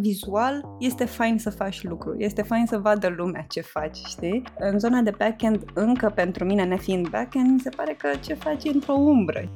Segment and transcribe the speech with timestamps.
[0.00, 4.42] Vizual este fain să faci lucruri, este fain să vadă lumea ce faci, știi?
[4.58, 8.64] În zona de backend, încă pentru mine, nefiind backend, mi se pare că ce faci
[8.64, 9.48] e într-o umbră.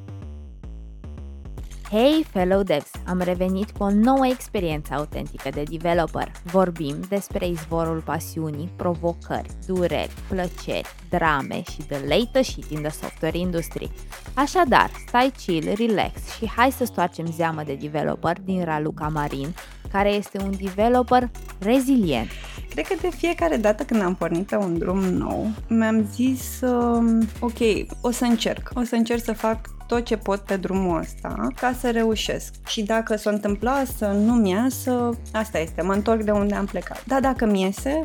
[1.90, 2.90] Hey, fellow devs!
[3.06, 6.32] Am revenit cu o nouă experiență autentică de developer.
[6.45, 13.39] Vorbim despre izvorul pasiunii, provocări, dureri, plăceri, drame și the latest shit in the software
[13.39, 13.91] industry.
[14.34, 19.55] Așadar, stai chill, relax și hai să stoarcem zeamă de developer din Raluca Marin,
[19.93, 22.29] care este un developer rezilient.
[22.70, 27.24] Cred că de fiecare dată când am pornit pe un drum nou, mi-am zis, uh,
[27.41, 27.59] ok,
[28.01, 31.73] o să încerc, o să încerc să fac tot ce pot pe drumul ăsta ca
[31.78, 32.55] să reușesc.
[32.66, 37.05] Și dacă s-o întâmpla să nu-mi iasă, asta este, mă întorc de unde am plecat.
[37.06, 38.00] Dar dacă mi iese,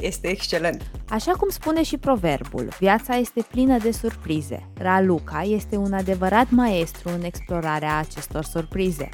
[0.00, 0.90] este excelent.
[1.08, 4.68] Așa cum spune și proverbul, viața este plină de surprize.
[4.78, 9.08] Raluca este un adevărat maestru în explorarea acestor surprize.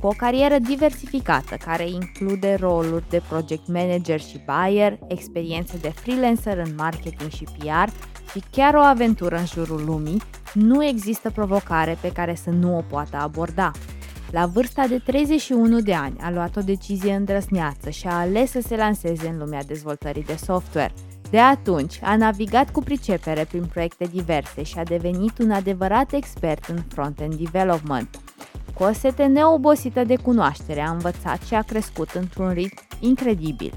[0.00, 6.58] Cu o carieră diversificată care include roluri de project manager și buyer, experiențe de freelancer
[6.58, 7.90] în marketing și PR
[8.30, 12.82] și chiar o aventură în jurul lumii, nu există provocare pe care să nu o
[12.88, 13.70] poată aborda.
[14.30, 18.60] La vârsta de 31 de ani a luat o decizie îndrăsneață și a ales să
[18.60, 20.92] se lanseze în lumea dezvoltării de software.
[21.30, 26.64] De atunci a navigat cu pricepere prin proiecte diverse și a devenit un adevărat expert
[26.64, 28.08] în front-end development.
[28.78, 33.72] Cu o sete neobosită de cunoaștere a învățat și a crescut într-un ritm incredibil.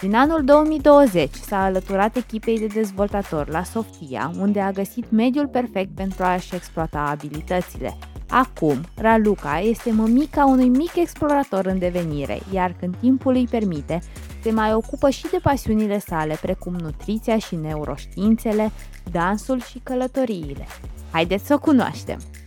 [0.00, 5.94] Din anul 2020 s-a alăturat echipei de dezvoltatori la Sofia, unde a găsit mediul perfect
[5.94, 7.96] pentru a-și exploata abilitățile.
[8.28, 14.00] Acum, Raluca este mămica unui mic explorator în devenire, iar când timpul îi permite,
[14.42, 18.70] se mai ocupă și de pasiunile sale, precum nutriția și neuroștiințele,
[19.12, 20.66] dansul și călătoriile.
[21.10, 22.37] Haideți să o cunoaștem!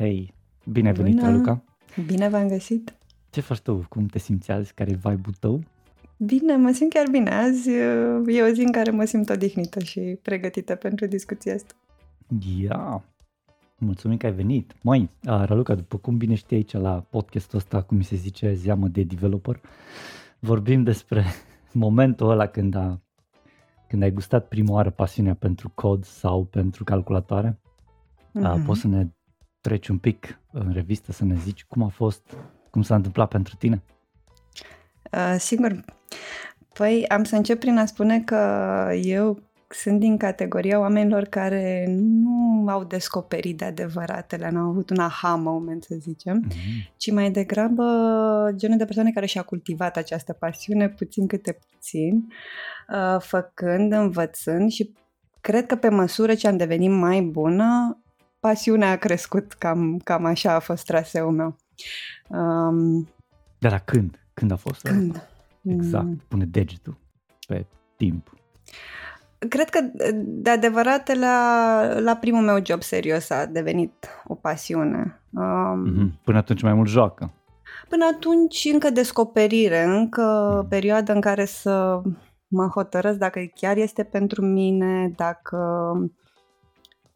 [0.00, 0.34] Hei,
[0.64, 1.62] bine ai venit, Raluca!
[2.06, 2.96] Bine v-am găsit!
[3.30, 3.86] Ce faci tu?
[3.88, 4.74] Cum te simți azi?
[4.74, 5.60] Care e vibe-ul tău?
[6.16, 7.30] Bine, mă simt chiar bine.
[7.30, 7.70] Azi
[8.26, 11.74] e o zi în care mă simt odihnită și pregătită pentru discuția asta.
[12.60, 13.04] Ia!
[13.78, 14.74] Mulțumim că ai venit.
[14.82, 18.88] Măi, Raluca, după cum bine știi aici la podcastul ăsta, cum mi se zice, zeamă
[18.88, 19.60] de developer,
[20.38, 21.24] vorbim despre
[21.72, 23.00] momentul ăla când, a,
[23.88, 27.60] când ai gustat prima oară pasiunea pentru cod sau pentru calculatoare.
[28.38, 28.64] Mm-hmm.
[28.64, 29.06] Poți să ne
[29.60, 32.36] treci un pic în revistă, să ne zici cum a fost
[32.70, 33.82] cum s-a întâmplat pentru tine?
[35.12, 35.84] Uh, sigur.
[36.72, 38.36] Păi am să încep prin a spune că
[39.02, 45.34] eu sunt din categoria oamenilor care nu au descoperit de adevăratele, n-au avut un aha
[45.34, 46.96] moment, să zicem, mm-hmm.
[46.96, 47.84] ci mai degrabă
[48.56, 52.28] genul de persoane care și-a cultivat această pasiune puțin câte puțin,
[52.88, 54.92] uh, făcând, învățând și
[55.40, 57.98] cred că pe măsură ce am devenit mai bună,
[58.40, 61.56] pasiunea a crescut, cam, cam așa a fost traseul meu.
[62.28, 63.08] Um,
[63.58, 64.24] Dar când?
[64.34, 64.82] Când a fost?
[64.82, 65.28] Când?
[65.62, 66.20] Exact, mm.
[66.28, 66.96] pune degetul
[67.46, 68.32] pe timp.
[69.48, 69.80] Cred că
[70.24, 75.22] de adevărat la, la primul meu job serios a devenit o pasiune.
[75.30, 76.24] Um, mm-hmm.
[76.24, 77.32] Până atunci mai mult joacă.
[77.88, 80.68] Până atunci încă descoperire, încă mm.
[80.68, 82.02] perioada în care să
[82.48, 85.92] mă hotărăsc dacă chiar este pentru mine, dacă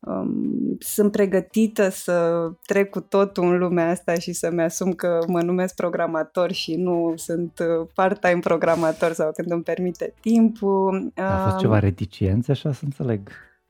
[0.07, 5.43] um, sunt pregătită să trec cu totul în lumea asta și să-mi asum că mă
[5.43, 11.13] numesc programator și nu sunt uh, part-time programator sau când îmi permite timpul.
[11.17, 13.29] A fost ceva reticențe, așa să înțeleg?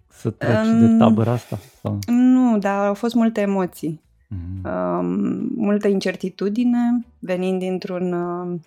[0.08, 1.58] Să treci um, de tabăra asta?
[1.80, 1.98] Sau?
[2.06, 4.02] Nu, dar au fost multe emoții.
[4.24, 4.64] Mm-hmm.
[4.64, 8.12] Um, multă incertitudine, venind dintr-un...
[8.12, 8.60] Uh,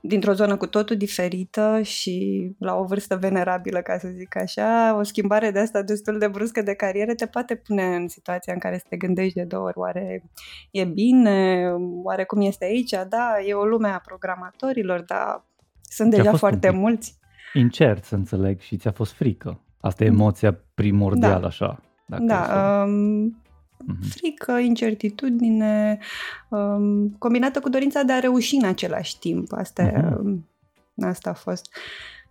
[0.00, 5.02] dintr-o zonă cu totul diferită și la o vârstă venerabilă, ca să zic așa, o
[5.02, 8.78] schimbare de asta destul de bruscă de carieră te poate pune în situația în care
[8.78, 10.22] să te gândești de două ori, oare
[10.70, 11.68] e bine,
[12.02, 15.44] oare cum este aici, da, e o lume a programatorilor, da,
[15.82, 17.18] sunt deja foarte mulți.
[17.52, 19.60] Incert să înțeleg și ți-a fost frică.
[19.80, 21.46] Asta e emoția primordială, da.
[21.46, 21.80] așa.
[22.06, 23.43] Dacă da, um,
[23.88, 24.08] uh-huh.
[24.10, 25.98] frică, incertitudine,
[26.48, 29.52] um, combinată cu dorința de a reuși în același timp.
[29.52, 31.04] Asta, uh-huh.
[31.06, 31.76] asta a fost.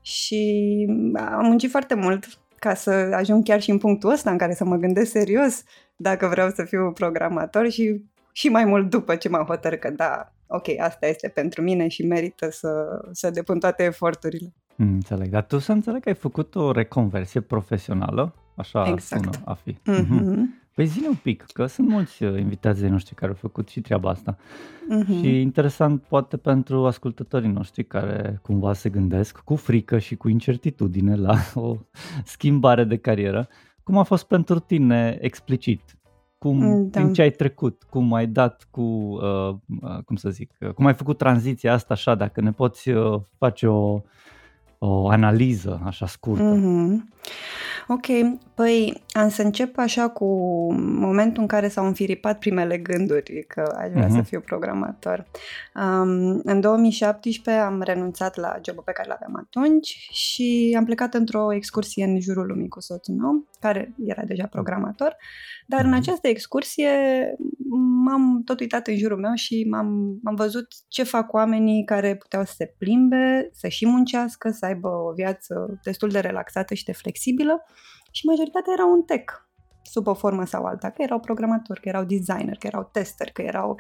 [0.01, 0.85] Și
[1.15, 2.25] am muncit foarte mult
[2.59, 5.63] ca să ajung chiar și în punctul ăsta în care să mă gândesc serios
[5.95, 10.33] dacă vreau să fiu programator și, și mai mult după ce m-am hotărât că da,
[10.47, 14.53] ok, asta este pentru mine și merită să, să depun toate eforturile.
[14.75, 19.23] Mm, înțeleg, dar tu să înțeleg că ai făcut o reconversie profesională, așa exact.
[19.23, 19.73] sună a fi.
[19.73, 20.62] Mm-hmm.
[20.75, 24.09] Păi zine un pic, că sunt mulți uh, invitații noștri care au făcut și treaba
[24.09, 24.37] asta.
[24.37, 25.21] Uh-huh.
[25.21, 31.15] Și interesant poate pentru ascultătorii noștri care cumva se gândesc cu frică și cu incertitudine
[31.15, 31.75] la o
[32.25, 33.47] schimbare de carieră.
[33.83, 35.97] Cum a fost pentru tine explicit?
[36.43, 36.99] cum, da.
[36.99, 40.85] prin ce ai trecut, cum ai dat cu, uh, uh, cum să zic, uh, cum
[40.85, 44.01] ai făcut tranziția asta așa, dacă ne poți uh, face o,
[44.77, 46.55] o analiză așa scurtă.
[46.55, 47.21] Mm-hmm.
[47.87, 48.05] Ok,
[48.55, 50.25] păi am să încep așa cu
[50.77, 54.09] momentul în care s-au înfiripat primele gânduri că aș vrea uh-huh.
[54.09, 54.25] să mhm.
[54.25, 55.25] fiu programator.
[55.75, 61.53] Um, în 2017 am renunțat la jobul pe care l-aveam atunci și am plecat într-o
[61.53, 65.15] excursie în jurul lumii cu soțul meu, care era deja programator,
[65.67, 65.83] dar uh-huh.
[65.83, 65.99] în mhm.
[65.99, 66.89] această excursie
[68.05, 72.43] m-am tot uitat în jurul meu și m-am, am văzut ce fac oamenii care puteau
[72.43, 76.91] să se plimbe, să și muncească, să aibă o viață destul de relaxată și de
[76.91, 77.65] flexibilă
[78.15, 79.27] și majoritatea erau un tech
[79.93, 83.41] sub o formă sau alta, că erau programatori, că erau designer, că erau tester, că
[83.41, 83.79] erau...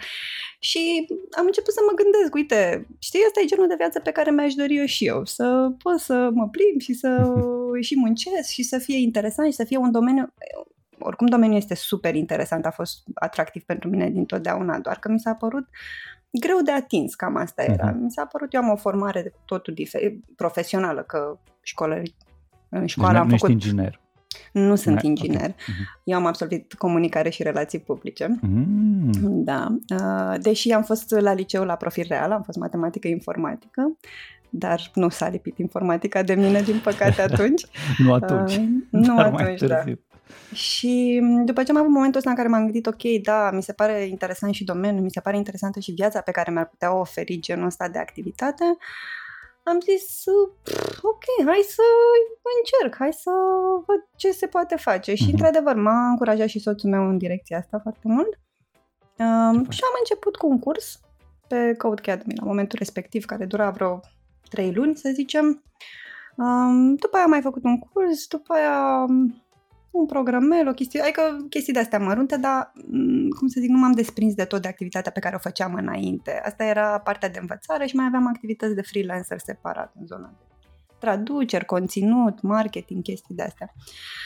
[0.59, 1.05] Și
[1.37, 4.53] am început să mă gândesc, uite, știi, ăsta e genul de viață pe care mi-aș
[4.53, 7.09] dori eu și eu, să pot să mă plimb și să
[7.87, 10.33] și muncesc și să fie interesant și să fie un domeniu...
[10.99, 15.33] Oricum domeniul este super interesant, a fost atractiv pentru mine dintotdeauna, doar că mi s-a
[15.33, 15.67] părut
[16.31, 17.91] greu de atins, cam asta era.
[17.91, 17.99] Uh-huh.
[17.99, 22.01] Mi s-a părut, eu am o formare totul difer- profesională, că școală,
[22.69, 23.49] în școală deci am făcut...
[23.49, 24.01] inginer.
[24.53, 25.09] Nu sunt okay.
[25.09, 25.51] inginer.
[25.51, 26.01] Uh-huh.
[26.03, 28.39] Eu am absolvit comunicare și relații publice.
[28.41, 29.11] Mm.
[29.43, 29.77] Da.
[29.89, 33.97] Uh, deși am fost la liceu la profil real, am fost matematică informatică,
[34.49, 37.65] dar nu s-a lipit informatica de mine, din păcate, atunci.
[37.97, 38.55] nu atunci.
[38.55, 39.83] Uh, nu atunci, da.
[40.53, 43.73] Și după ce am avut momentul ăsta în care m-am gândit, ok, da, mi se
[43.73, 47.39] pare interesant și domeniul, mi se pare interesantă și viața pe care mi-ar putea oferi
[47.39, 48.77] genul ăsta de activitate, uh,
[49.63, 50.23] am zis,
[51.01, 51.81] ok, hai să
[52.57, 53.31] încerc, hai să
[53.85, 55.15] văd ce se poate face.
[55.15, 55.31] Și, mhm.
[55.31, 58.39] într-adevăr, m-a încurajat și soțul meu în direcția asta foarte mult.
[59.17, 60.99] Um, și am început cu un curs
[61.47, 63.99] pe Code Academy la momentul respectiv, care dura vreo
[64.49, 65.63] trei luni, să zicem.
[66.35, 69.05] Um, după aia am mai făcut un curs, după aia
[69.93, 73.91] un programel, o chestie, adică chestii de-astea mărunte, dar, mm, cum să zic, nu m-am
[73.91, 76.41] desprins de tot de activitatea pe care o făceam înainte.
[76.45, 80.53] Asta era partea de învățare și mai aveam activități de freelancer separat în zona de
[80.99, 83.73] traduceri, conținut, marketing, chestii de-astea.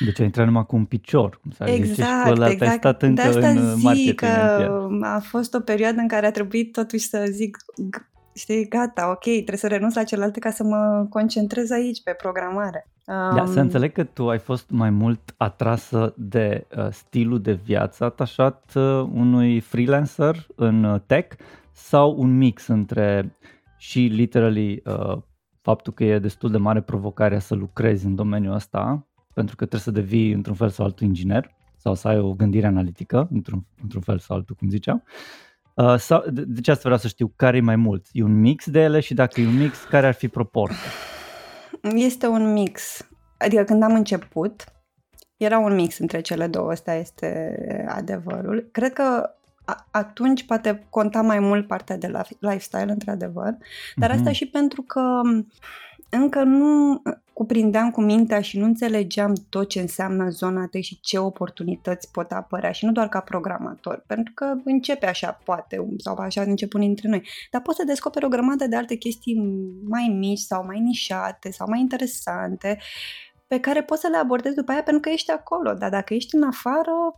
[0.05, 2.61] Deci ai intrat numai cu un picior, cum să exact, și exact.
[2.61, 4.15] ai stat încă de asta în zic marketing.
[4.15, 4.27] că
[5.01, 7.57] a fost o perioadă în care a trebuit totuși să zic
[8.37, 12.87] știi, gata, ok, trebuie să renunț la celelalte ca să mă concentrez aici pe programare.
[13.05, 17.53] Da, um, să înțeleg că tu ai fost mai mult atrasă de uh, stilul de
[17.53, 21.37] viață atașat uh, unui freelancer în uh, tech
[21.71, 23.35] sau un mix între
[23.77, 25.17] și literally uh,
[25.61, 29.93] faptul că e destul de mare provocarea să lucrezi în domeniul ăsta pentru că trebuie
[29.93, 34.01] să devii într-un fel sau altul inginer sau să ai o gândire analitică într-un, într-un
[34.01, 35.03] fel sau altul, cum ziceam.
[35.05, 35.46] Uh,
[35.97, 38.05] sau, de, de ce asta vreau să știu care e mai mult?
[38.11, 40.91] E un mix de ele și dacă e un mix, care ar fi proporția?
[41.81, 43.07] Este un mix.
[43.37, 44.63] Adică când am început,
[45.37, 47.55] era un mix între cele două, ăsta este
[47.89, 48.69] adevărul.
[48.71, 49.31] Cred că
[49.91, 53.57] atunci poate conta mai mult partea de la lifestyle, într-adevăr,
[53.95, 54.13] dar mm-hmm.
[54.13, 54.33] asta mhm.
[54.33, 55.21] și pentru că
[56.09, 57.01] încă nu
[57.33, 62.31] cuprindeam cu mintea și nu înțelegeam tot ce înseamnă zona tech și ce oportunități pot
[62.31, 66.87] apărea și nu doar ca programator, pentru că începe așa, poate, sau așa început unii
[66.87, 69.35] dintre noi, dar poți să descoperi o grămadă de alte chestii
[69.87, 72.77] mai mici sau mai nișate sau mai interesante
[73.47, 76.35] pe care poți să le abordezi după aia pentru că ești acolo, dar dacă ești
[76.35, 77.15] în afară,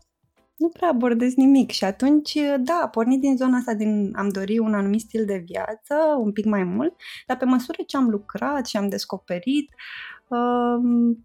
[0.60, 4.74] nu prea abordez nimic și atunci, da, pornit din zona asta, din am dori un
[4.74, 6.94] anumit stil de viață, un pic mai mult,
[7.28, 9.74] dar pe măsură ce am lucrat și am descoperit,
[10.28, 11.16] uh,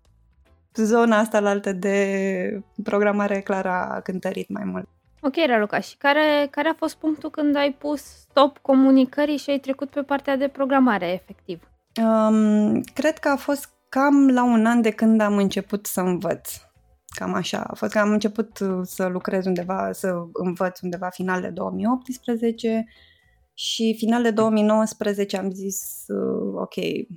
[0.75, 4.89] zona asta la altă de programare clar a cântărit mai mult.
[5.21, 9.59] Ok, Raluca, și care, care a fost punctul când ai pus stop comunicării și ai
[9.59, 11.63] trecut pe partea de programare, efectiv?
[12.03, 16.51] Um, cred că a fost cam la un an de când am început să învăț.
[17.19, 17.61] Cam așa.
[17.61, 22.87] A fost că am început uh, să lucrez undeva, să învăț undeva final de 2018
[23.57, 26.75] și final de 2019 am zis, uh, ok,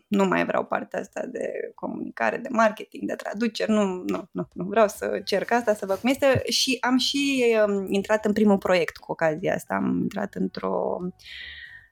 [0.07, 4.65] nu mai vreau partea asta de comunicare, de marketing, de traduceri, nu, nu, nu, nu
[4.65, 6.41] vreau să cerc asta, să văd cum este.
[6.49, 10.97] Și am și um, intrat în primul proiect cu ocazia asta, am intrat într-o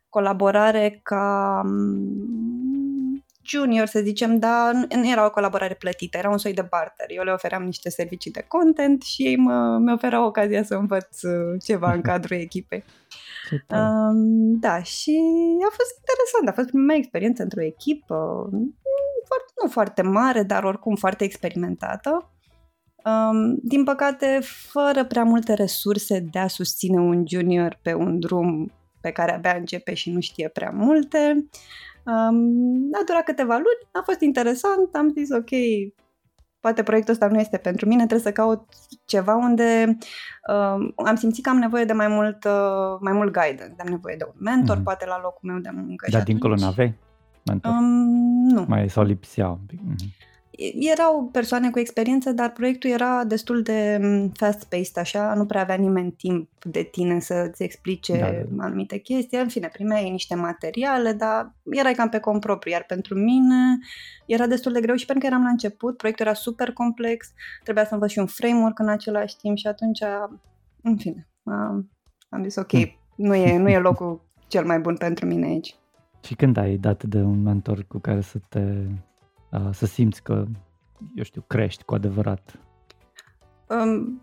[0.09, 2.84] colaborare ca um,
[3.45, 7.05] junior, să zicem, dar nu era o colaborare plătită, era un soi de barter.
[7.09, 11.21] Eu le ofeream niște servicii de content și ei mă, mi oferau ocazia să învăț
[11.21, 12.83] uh, ceva în cadrul echipei.
[13.51, 15.19] Um, da, și
[15.67, 18.49] a fost interesant, a fost prima mea experiență într-o echipă,
[19.27, 22.29] foarte, nu foarte mare, dar oricum foarte experimentată.
[23.05, 28.71] Um, din păcate, fără prea multe resurse de a susține un junior pe un drum
[29.01, 31.47] pe care abia începe și nu știe prea multe.
[32.05, 35.49] Um, a durat câteva luni, a fost interesant, am zis ok,
[36.59, 38.69] poate proiectul ăsta nu este pentru mine, trebuie să caut
[39.05, 39.97] ceva unde
[40.49, 44.15] uh, am simțit că am nevoie de mai mult, uh, mai mult guidance, am nevoie
[44.15, 44.83] de un mentor, mm-hmm.
[44.83, 46.07] poate la locul meu de muncă.
[46.11, 46.93] Dar dincolo n-aveai
[47.45, 47.71] mentor?
[47.71, 47.85] Um,
[48.47, 48.65] nu.
[48.67, 49.79] Mai sau lipsea un pic?
[49.79, 50.33] Mm-hmm
[50.79, 55.75] erau persoane cu experiență, dar proiectul era destul de mm, fast-paced, așa, nu prea avea
[55.75, 58.63] nimeni timp de tine să-ți explice da, da.
[58.63, 59.39] anumite chestii.
[59.39, 63.77] În fine, primeai niște materiale, dar erai cam pe cont propriu, iar pentru mine
[64.25, 67.33] era destul de greu și pentru că eram la început, proiectul era super complex,
[67.63, 69.99] trebuia să învăț și un framework în același timp și atunci,
[70.81, 71.91] în fine, am,
[72.29, 72.91] am zis ok, hmm.
[73.15, 75.75] nu, e, nu e locul cel mai bun pentru mine aici.
[76.23, 78.59] Și când ai dat de un mentor cu care să te
[79.71, 80.45] să simți că,
[81.15, 82.59] eu știu, crești cu adevărat?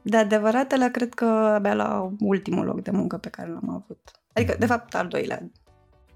[0.03, 4.11] De adevăratele, cred că abia la ultimul loc de muncă pe care l-am avut.
[4.33, 5.51] Adică, de fapt, al doilea,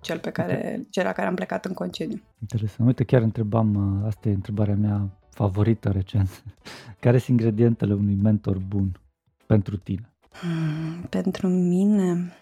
[0.00, 2.22] cel pe care, cel la care am plecat în concediu.
[2.40, 2.88] Interesant.
[2.88, 6.42] Uite, chiar întrebam, asta e întrebarea mea favorită recent.
[7.00, 9.00] Care sunt ingredientele unui mentor bun
[9.46, 10.12] pentru tine?
[10.40, 12.32] Hmm, pentru mine?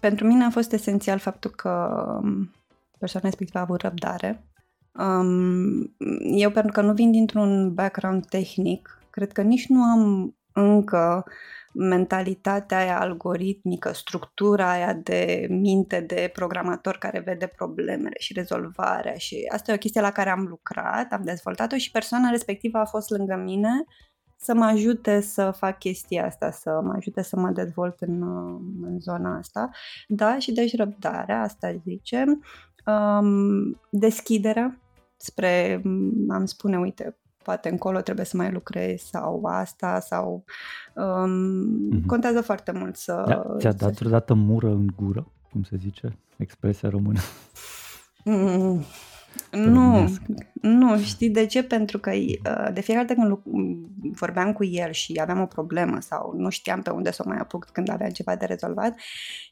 [0.00, 1.70] Pentru mine a fost esențial faptul că
[2.22, 2.50] um,
[2.98, 4.44] persoana respectivă a avut răbdare
[4.98, 5.94] Um,
[6.36, 11.24] eu, pentru că nu vin dintr-un background tehnic, cred că nici nu am încă
[11.72, 19.48] mentalitatea aia algoritmică, structura aia de minte de programator care vede problemele și rezolvarea și
[19.52, 23.10] asta e o chestie la care am lucrat, am dezvoltat-o și persoana respectivă a fost
[23.10, 23.84] lângă mine
[24.36, 28.22] să mă ajute să fac chestia asta, să mă ajute să mă dezvolt în,
[28.82, 29.70] în zona asta.
[30.08, 32.44] Da, și deci răbdarea, asta zicem,
[32.86, 34.80] um, deschiderea,
[35.16, 35.82] spre
[36.28, 40.44] am spune, uite, poate încolo trebuie să mai lucrezi sau asta sau
[40.94, 42.06] um, mm-hmm.
[42.06, 43.24] contează foarte mult să...
[43.26, 43.98] Da, ți-a dat să...
[43.98, 47.20] vreodată mură în gură, cum se zice, expresia română?
[48.24, 48.84] Mm,
[49.50, 50.08] nu,
[50.52, 51.62] nu, știi de ce?
[51.62, 53.38] Pentru că uh, de fiecare dată când
[54.14, 57.38] vorbeam cu el și aveam o problemă sau nu știam pe unde să o mai
[57.38, 58.94] apuc când aveam ceva de rezolvat,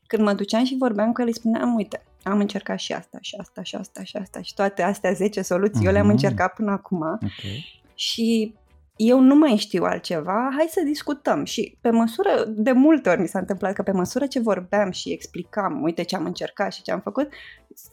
[0.06, 3.36] când mă duceam și vorbeam cu el, îi spuneam, uite, am încercat și asta, și
[3.38, 5.86] asta, și asta, și asta și toate astea 10 soluții, mm-hmm.
[5.86, 6.14] eu le-am mhm.
[6.14, 7.82] încercat până acum okay.
[7.94, 8.54] și
[8.96, 11.44] eu nu mai știu altceva, hai să discutăm.
[11.44, 15.12] Și pe măsură, de multe ori mi s-a întâmplat că pe măsură ce vorbeam și
[15.12, 17.28] explicam, uite ce am încercat și ce am făcut,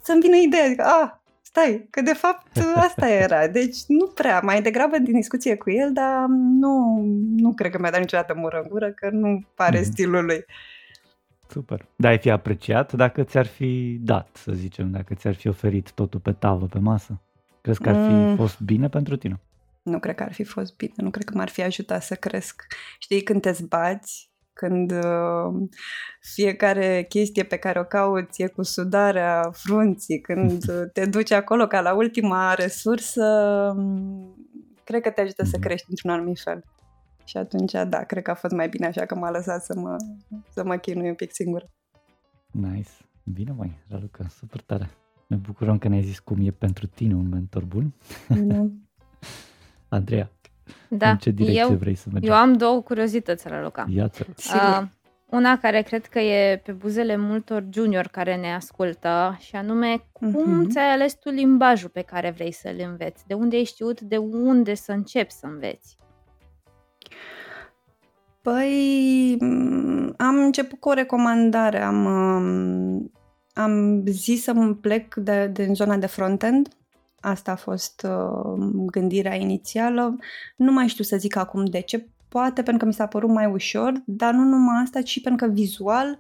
[0.04, 1.12] să-mi vină ideea, că, ah,
[1.42, 3.48] stai, că de fapt asta era.
[3.48, 6.26] Deci nu prea, mai degrabă din discuție cu el, dar
[6.60, 7.04] nu,
[7.36, 9.84] nu cred că mi-a dat niciodată mură în gură, că nu pare mm.
[9.84, 10.46] stilul lui.
[11.52, 11.86] Super.
[11.96, 16.20] Da, ai fi apreciat dacă ți-ar fi dat, să zicem, dacă ți-ar fi oferit totul
[16.20, 17.22] pe tavă, pe masă?
[17.62, 18.36] Crezi că ar fi mm.
[18.36, 19.40] fost bine pentru tine?
[19.84, 22.66] Nu cred că ar fi fost bine, nu cred că m-ar fi ajutat să cresc.
[23.00, 25.70] Știi, când te zbați, când uh,
[26.22, 31.82] fiecare chestie pe care o cauți e cu sudarea frunții, când te duci acolo ca
[31.82, 33.26] la ultima resursă,
[33.78, 34.36] um,
[34.84, 35.62] cred că te ajută să mhm.
[35.62, 36.64] crești într-un anumit fel.
[37.24, 39.96] Și atunci, da, cred că a fost mai bine așa că m-a lăsat să mă,
[40.50, 41.70] să mă chinui un pic singur.
[42.52, 42.90] Nice.
[43.24, 44.90] Bine, mai, Raluca, super tare.
[45.28, 47.94] Ne bucurăm că ne-ai zis cum e pentru tine un mentor bun.
[48.28, 48.68] Da.
[49.98, 50.32] Andreea,
[50.90, 52.28] da, în ce direcție eu, vrei să mergi?
[52.28, 53.86] Eu am două curiozități, Raluca.
[53.90, 54.84] Ia-ți uh,
[55.30, 60.30] una care cred că e pe buzele multor junior care ne ascultă și anume cum
[60.30, 60.70] uh-huh.
[60.70, 63.28] ți-ai ales tu limbajul pe care vrei să-l înveți?
[63.28, 65.98] De unde ai știut de unde să începi să înveți?
[68.42, 69.38] Păi,
[70.18, 71.82] am început cu o recomandare.
[71.82, 72.06] Am,
[73.54, 76.68] am zis să plec de, din zona de frontend.
[77.20, 80.18] Asta a fost uh, gândirea inițială.
[80.56, 82.08] Nu mai știu să zic acum de ce.
[82.30, 85.54] Poate pentru că mi s-a părut mai ușor, dar nu numai asta, ci pentru că
[85.54, 86.20] vizual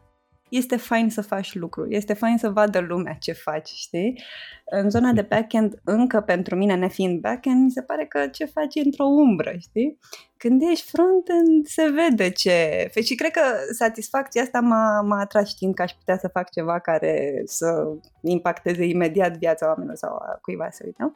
[0.52, 4.24] este fain să faci lucru, este fain să vadă lumea ce faci, știi?
[4.66, 8.76] În zona de backend, încă pentru mine, nefiind backend, mi se pare că ce faci
[8.76, 9.98] e într-o umbră, știi?
[10.38, 12.90] Când ești frontend, se vede ce...
[13.04, 13.42] Și cred că
[13.74, 17.84] satisfacția asta m-a, m-a atras știind că aș putea să fac ceva care să
[18.22, 21.16] impacteze imediat viața oamenilor sau a cuiva să uită.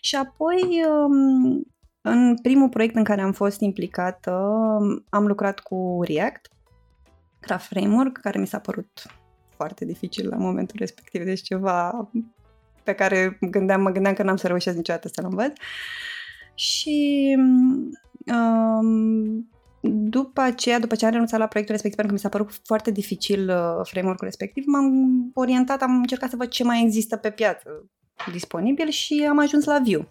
[0.00, 1.66] Și apoi, um,
[2.00, 4.30] în primul proiect în care am fost implicată,
[5.08, 6.50] am lucrat cu React
[7.46, 9.06] Craft Framework, care mi s-a părut
[9.56, 12.08] foarte dificil la momentul respectiv, deci ceva
[12.82, 15.52] pe care gândeam, mă gândeam că n-am să reușesc niciodată să-l învăț.
[16.54, 17.36] Și
[18.26, 19.50] um,
[19.80, 22.90] după aceea, după ce am renunțat la proiectul respectiv, pentru că mi s-a părut foarte
[22.90, 24.90] dificil uh, framework-ul respectiv, m-am
[25.34, 27.90] orientat, am încercat să văd ce mai există pe piață
[28.32, 30.08] disponibil și am ajuns la Vue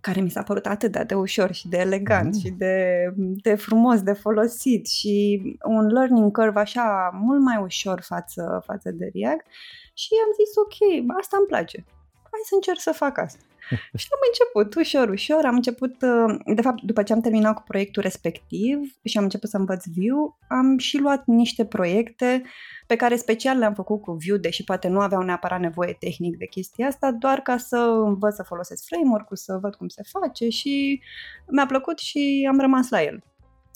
[0.00, 2.40] care mi s-a părut atât de, de ușor și de elegant mm.
[2.40, 8.62] și de, de frumos de folosit și un learning curve așa mult mai ușor față,
[8.66, 9.46] față de React
[9.94, 10.76] și am zis ok,
[11.20, 11.84] asta îmi place,
[12.30, 13.42] hai să încerc să fac asta.
[14.00, 17.62] și am început ușor, ușor, am început, uh, de fapt, după ce am terminat cu
[17.66, 22.42] proiectul respectiv și am început să învăț Vue, am și luat niște proiecte
[22.86, 26.46] pe care special le-am făcut cu Vue, deși poate nu aveau neapărat nevoie tehnic de
[26.46, 31.02] chestia asta, doar ca să învăț să folosesc framework-ul, să văd cum se face și
[31.46, 33.22] mi-a plăcut și am rămas la el.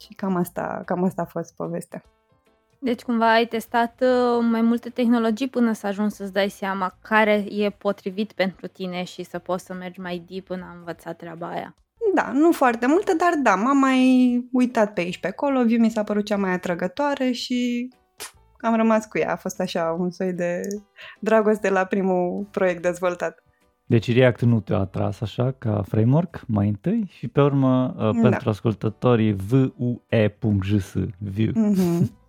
[0.01, 2.05] Și cam asta, cam asta a fost povestea.
[2.85, 7.45] Deci cumva ai testat uh, mai multe tehnologii până să ajungi să-ți dai seama care
[7.51, 11.47] e potrivit pentru tine și să poți să mergi mai deep până a învăța treaba
[11.49, 11.75] aia.
[12.15, 14.01] Da, nu foarte multe, dar da, m-am mai
[14.53, 17.89] uitat pe aici pe acolo, View mi s-a părut cea mai atrăgătoare și
[18.61, 19.33] am rămas cu ea.
[19.33, 20.61] A fost așa un soi de
[21.21, 23.45] dragoste la primul proiect dezvoltat.
[23.87, 28.29] Deci React nu te-a atras așa ca framework mai întâi și pe urmă uh, da.
[28.29, 31.53] pentru ascultătorii vue.js, Vue.
[31.53, 32.21] Mm-hmm.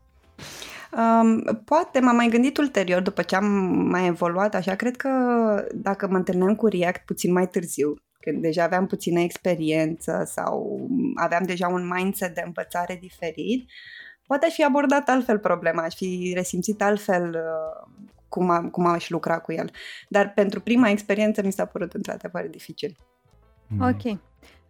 [0.97, 3.45] Um, poate m-am mai gândit ulterior, după ce am
[3.89, 5.09] mai evoluat, așa, cred că
[5.73, 11.43] dacă mă întâlneam cu React puțin mai târziu, când deja aveam puțină experiență sau aveam
[11.43, 13.69] deja un mindset de învățare diferit,
[14.27, 17.93] poate aș fi abordat altfel problema, aș fi resimțit altfel uh,
[18.29, 19.71] cum, am, cum aș lucra cu el.
[20.09, 22.97] Dar pentru prima experiență mi s-a părut într-adevăr dificil.
[23.81, 24.19] Ok.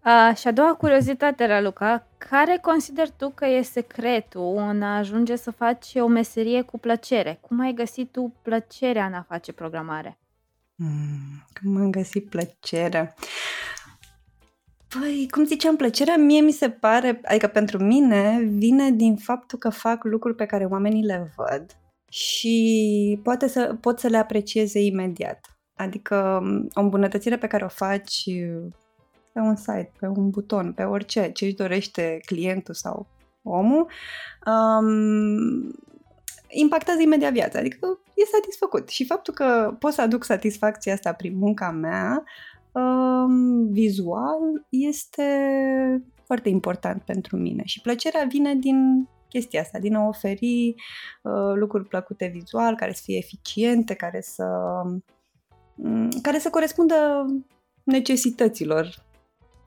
[0.06, 5.36] Uh, și a doua curiozitate, Raluca, care consider tu că e secretul în a ajunge
[5.36, 7.38] să faci o meserie cu plăcere?
[7.42, 10.18] Cum ai găsit tu plăcerea în a face programare?
[10.76, 13.14] Mm, cum am găsit plăcerea?
[15.00, 19.70] Păi, cum ziceam, plăcerea mie mi se pare, adică pentru mine, vine din faptul că
[19.70, 21.66] fac lucruri pe care oamenii le văd
[22.10, 25.58] și poate să, pot să le aprecieze imediat.
[25.76, 26.42] Adică
[26.74, 28.24] o îmbunătățire pe care o faci
[29.34, 33.08] pe un site, pe un buton, pe orice, ce își dorește clientul sau
[33.44, 33.88] omul,
[34.46, 35.76] um,
[36.48, 38.90] impactează imediat viața, adică e satisfăcut.
[38.90, 42.24] Și faptul că pot să aduc satisfacția asta prin munca mea,
[42.72, 45.24] um, vizual, este
[46.26, 47.62] foarte important pentru mine.
[47.66, 50.76] Și plăcerea vine din chestia asta, din a oferi
[51.22, 54.46] uh, lucruri plăcute vizual, care să fie eficiente, care să,
[55.76, 57.26] um, care să corespundă
[57.84, 59.04] necesităților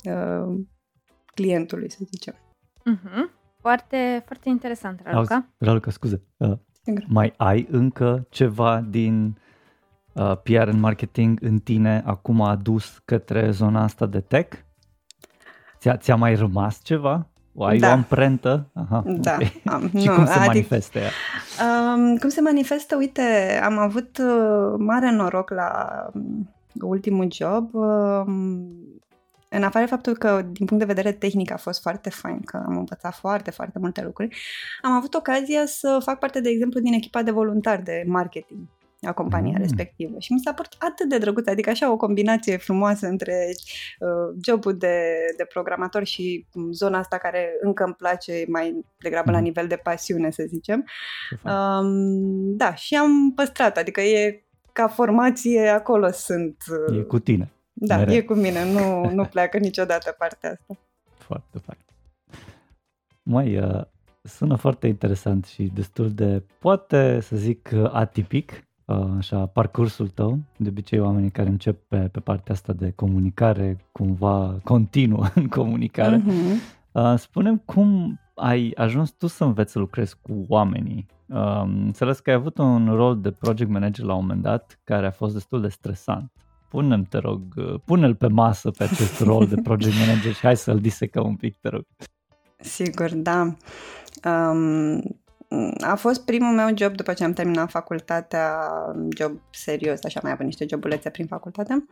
[0.06, 0.58] uh,
[1.34, 2.34] clientului, să zicem.
[2.34, 3.44] Uh-huh.
[3.60, 5.34] Foarte, foarte interesant, Raluca.
[5.34, 6.22] Auzi, Raluca, scuze.
[6.36, 6.52] Uh,
[7.06, 9.38] mai ai încă ceva din
[10.12, 14.56] uh, PR în marketing în tine acum adus către zona asta de tech?
[15.78, 17.26] Ți-a, ți-a mai rămas ceva?
[17.54, 17.88] O ai da.
[17.88, 18.70] o amprentă?
[18.74, 19.34] Aha, da.
[19.34, 19.62] Okay.
[19.64, 21.10] Am, și nu, cum se adic, manifestă ea?
[21.94, 22.96] Um, cum se manifestă?
[22.96, 27.74] Uite, am avut uh, mare noroc la um, ultimul job.
[27.74, 28.68] Um,
[29.48, 32.62] în afară de faptul că, din punct de vedere tehnic, a fost foarte fain, că
[32.66, 34.36] am învățat foarte, foarte multe lucruri,
[34.82, 38.60] am avut ocazia să fac parte, de exemplu, din echipa de voluntari de marketing
[39.02, 39.62] a compania mm.
[39.62, 43.48] respectivă și mi s-a părut atât de drăguț, adică așa o combinație frumoasă între
[43.98, 49.36] uh, jobul de, de programator și zona asta care încă îmi place mai degrabă mm.
[49.36, 50.84] la nivel de pasiune, să zicem.
[51.42, 56.56] Um, da, și am păstrat, adică e ca formație acolo sunt.
[56.88, 57.50] Uh, e cu tine.
[57.78, 58.14] Da, mereu.
[58.14, 60.78] e cu mine, nu, nu pleacă niciodată partea asta.
[61.18, 61.78] Foarte fain.
[63.22, 63.82] Mai uh,
[64.22, 70.38] sună foarte interesant și destul de, poate să zic, uh, atipic, uh, așa, parcursul tău.
[70.56, 76.22] De obicei oamenii care încep pe, pe partea asta de comunicare, cumva continuă în comunicare.
[76.22, 76.76] Uh-huh.
[76.92, 81.06] Uh, spunem cum ai ajuns tu să înveți să lucrezi cu oamenii.
[81.26, 85.06] Uh, înțeles că ai avut un rol de project manager la un moment dat care
[85.06, 86.32] a fost destul de stresant
[86.76, 87.42] pune te rog,
[87.84, 91.56] pune-l pe masă pe acest rol de project manager și hai să-l disecăm un pic,
[91.60, 91.84] te rog.
[92.58, 93.56] Sigur, da.
[94.24, 95.02] Um,
[95.80, 98.56] a fost primul meu job după ce am terminat facultatea,
[99.16, 101.86] job serios, așa mai avut niște jobulețe prin facultate.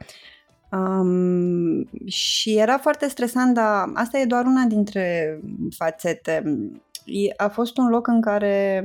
[0.73, 5.38] Um, și era foarte stresant, dar asta e doar una dintre
[5.77, 6.42] fațete.
[7.37, 8.83] A fost un loc în care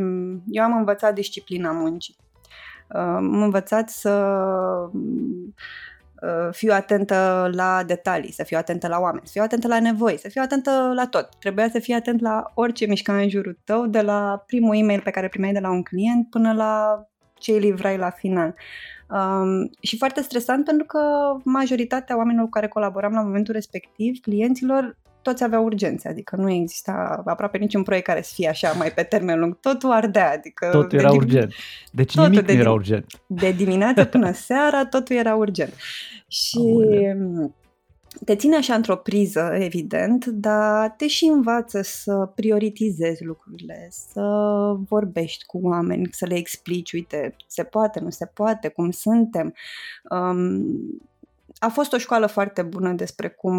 [0.47, 2.15] eu am învățat disciplina muncii.
[2.88, 4.09] Am învățat să
[4.93, 4.99] Uh,
[6.51, 10.29] fiu atentă la detalii, să fiu atentă la oameni, să fiu atentă la nevoi, să
[10.29, 11.29] fiu atentă la tot.
[11.39, 15.12] Trebuia să fii atent la orice mișcare în jurul tău, de la primul e-mail pe
[15.12, 17.03] care primeai de la un client până la
[17.34, 18.55] ce îi livrai la final.
[19.10, 20.99] Um, și foarte stresant pentru că
[21.43, 27.23] majoritatea oamenilor cu care colaboram la momentul respectiv, clienților, toți aveau urgențe, adică nu exista
[27.25, 30.69] aproape niciun proiect care să fie așa mai pe termen lung, totul ardea, adică...
[30.71, 31.53] Totul era de, urgent,
[31.91, 33.05] deci totul nimic de, nu era urgent.
[33.27, 35.73] De dimineață până seara totul era urgent.
[36.27, 37.15] Și Aolea.
[38.25, 44.21] te ține așa într-o priză, evident, dar te și învață să prioritizezi lucrurile, să
[44.88, 49.53] vorbești cu oameni, să le explici, uite, se poate, nu se poate, cum suntem.
[50.10, 50.65] Um,
[51.60, 53.55] a fost o școală foarte bună despre cum,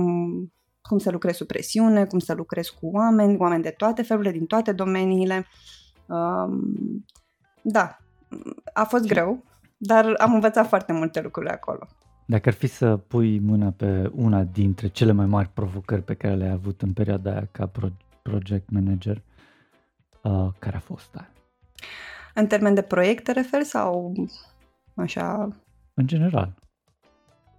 [0.83, 4.47] cum să lucrezi sub presiune, cum să lucrezi cu oameni, oameni de toate felurile, din
[4.47, 5.47] toate domeniile.
[6.07, 7.05] Um,
[7.63, 7.97] da,
[8.73, 9.45] a fost greu,
[9.77, 11.87] dar am învățat foarte multe lucruri acolo.
[12.27, 16.35] Dacă ar fi să pui mâna pe una dintre cele mai mari provocări pe care
[16.35, 19.23] le-ai avut în perioada aia ca pro- project manager,
[20.23, 21.31] uh, care a fost aia?
[22.35, 24.13] În termen de proiecte refer sau
[24.95, 25.49] așa?
[25.95, 26.55] În general.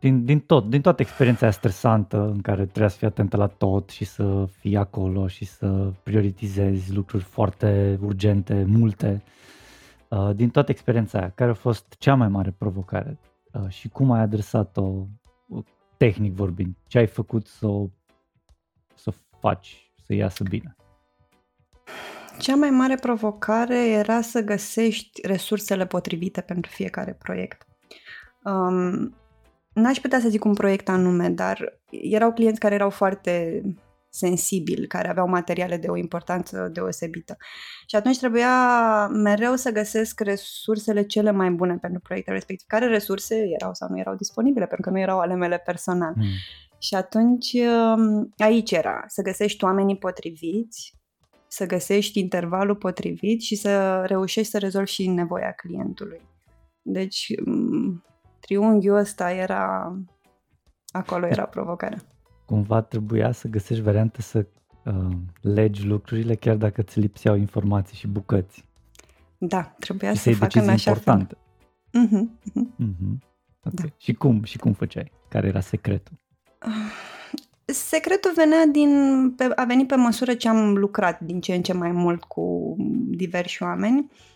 [0.02, 3.48] Din, din tot, din toată experiența aia stresantă în care trebuia să fii atentă la
[3.48, 9.24] tot și să fii acolo și să prioritizezi lucruri foarte urgente, multe.
[10.08, 13.20] Uh, din toată experiența aia, care a fost cea mai mare provocare
[13.54, 15.06] uh, și cum ai adresat-o
[15.98, 16.76] tehnic vorbind?
[16.88, 17.88] Ce ai făcut să o,
[18.96, 20.76] să o faci să iasă bine?
[22.40, 27.68] Cea mai mare provocare era să găsești resursele potrivite pentru fiecare proiect.
[28.44, 29.16] Um,
[29.74, 33.62] n-aș putea să zic un proiect anume, dar erau clienți care erau foarte
[34.10, 37.38] sensibili, care aveau materiale de o importanță deosebită.
[37.88, 42.68] Și atunci trebuia mereu să găsesc resursele cele mai bune pentru proiectul respectiv.
[42.68, 46.14] Care resurse erau sau nu erau disponibile, pentru că nu erau ale mele personal.
[46.16, 46.24] Mm.
[46.78, 50.96] Și atunci um, aici era să găsești oamenii potriviți,
[51.48, 56.22] să găsești intervalul potrivit și să reușești să rezolvi și nevoia clientului.
[56.82, 58.04] Deci um,
[58.52, 59.96] triunghiul ăsta era,
[60.88, 61.98] acolo era provocarea.
[62.46, 64.46] Cumva trebuia să găsești variante să
[64.86, 65.12] uh,
[65.42, 68.66] legi lucrurile chiar dacă ți lipseau informații și bucăți.
[69.38, 71.38] Da, trebuia și să fac în așa importante.
[71.92, 72.08] fel.
[72.08, 72.86] Uh-huh, uh-huh.
[72.86, 73.18] Uh-huh.
[73.64, 73.88] Okay.
[73.88, 73.94] Da.
[73.98, 74.44] Și cum?
[74.44, 75.12] Și cum făceai?
[75.28, 76.14] Care era secretul?
[77.66, 78.90] Secretul venea din,
[79.38, 82.76] pe, a venit pe măsură ce am lucrat din ce în ce mai mult cu
[83.10, 84.00] diversi oameni.
[84.00, 84.32] Uh,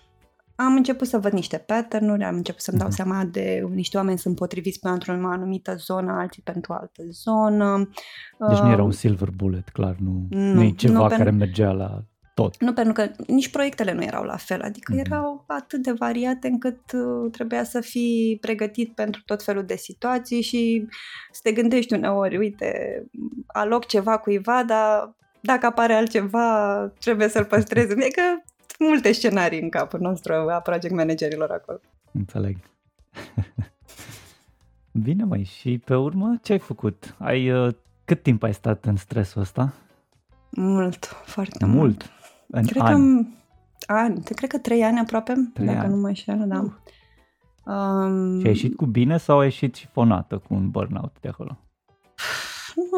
[0.55, 2.95] am început să văd niște pattern-uri, am început să-mi dau mhm.
[2.95, 7.89] seama de niște oameni sunt potriviți pentru o anumită zonă, alții pentru o altă zonă.
[8.49, 11.37] Deci nu era un silver bullet, clar, nu, nu, nu e ceva nu, care pentru,
[11.37, 12.61] mergea la tot.
[12.61, 15.05] Nu, pentru că nici proiectele nu erau la fel, adică mm-hmm.
[15.05, 20.41] erau atât de variate încât uh, trebuia să fii pregătit pentru tot felul de situații
[20.41, 20.87] și
[21.31, 23.03] să te gândești uneori, uite,
[23.47, 27.91] aloc ceva cuiva, dar dacă apare altceva, trebuie să-l păstrezi.
[27.91, 28.43] Adică
[28.79, 31.79] multe scenarii în capul nostru a project managerilor acolo.
[32.11, 32.57] Înțeleg.
[35.03, 37.15] Bine, mai și pe urmă ce ai făcut?
[37.17, 37.73] Ai, uh,
[38.05, 39.73] cât timp ai stat în stresul ăsta?
[40.51, 41.77] Mult, foarte mult.
[41.77, 42.11] mult.
[42.47, 43.23] În cred ani.
[43.23, 45.89] că ani, cred că trei ani aproape, trei dacă ani.
[45.89, 46.59] nu mă înșel, da.
[46.59, 46.71] Uh.
[47.65, 51.27] Um, și ai ieșit cu bine sau ai ieșit și fonată cu un burnout de
[51.27, 51.57] acolo?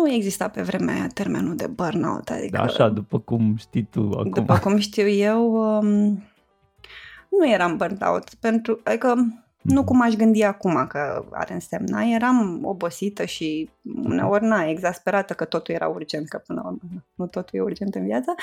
[0.03, 2.29] Nu exista pe vremea aia termenul de burnout.
[2.29, 4.31] Adică, da, așa, după cum știi tu acum.
[4.31, 6.23] După cum știu eu, um,
[7.29, 9.15] nu eram burnout, pentru, adică
[9.61, 12.03] nu cum aș gândi acum că are însemna.
[12.03, 13.69] Eram obosită și
[14.03, 17.95] uneori na, exasperată că totul era urgent, că până la urmă nu totul e urgent
[17.95, 18.35] în viață.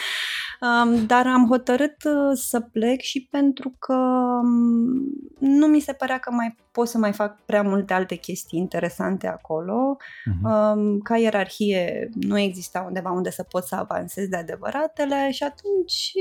[0.61, 6.19] Um, dar am hotărât uh, să plec și pentru că um, nu mi se părea
[6.19, 9.97] că mai pot să mai fac prea multe alte chestii interesante acolo.
[9.97, 10.75] Uh-huh.
[11.03, 16.13] Ca ierarhie nu exista undeva unde să pot să avansez de adevăratele și atunci,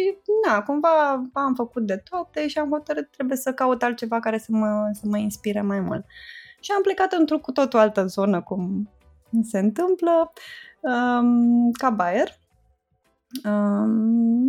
[0.48, 4.48] na, cumva am făcut de toate și am hotărât trebuie să caut altceva care să
[4.50, 6.06] mă, să mă inspire mai mult.
[6.60, 8.89] Și am plecat într-o cu totul altă zonă, cum
[9.44, 10.34] se întâmplă,
[10.80, 12.42] um, ca Bayer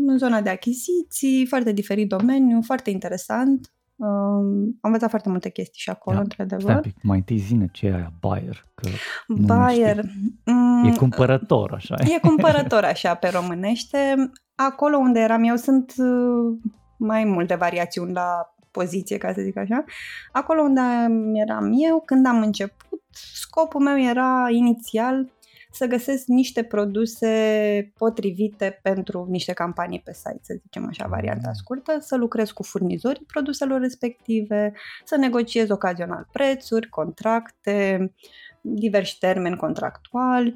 [0.06, 3.73] în zona de achiziții, foarte diferit domeniu, foarte interesant.
[3.98, 6.78] Am învățat foarte multe chestii și acolo, da, într-adevăr.
[6.78, 8.66] Stai mai întâi zine ce e aia buyer.
[8.74, 8.88] Că
[9.28, 10.04] buyer.
[10.44, 11.94] Mm, e cumpărător, așa.
[12.14, 14.30] E cumpărător, așa, pe românește.
[14.54, 16.58] Acolo unde eram eu sunt uh,
[16.96, 19.84] mai multe variațiuni la poziție, ca să zic așa.
[20.32, 20.80] Acolo unde
[21.32, 23.02] eram eu, când am început,
[23.34, 25.32] scopul meu era inițial
[25.74, 31.54] să găsesc niște produse potrivite pentru niște campanii pe site, să zicem așa, varianta mm.
[31.54, 34.72] scurtă, să lucrez cu furnizorii produselor respective,
[35.04, 38.12] să negociez ocazional prețuri, contracte,
[38.60, 40.54] diversi termeni contractuali,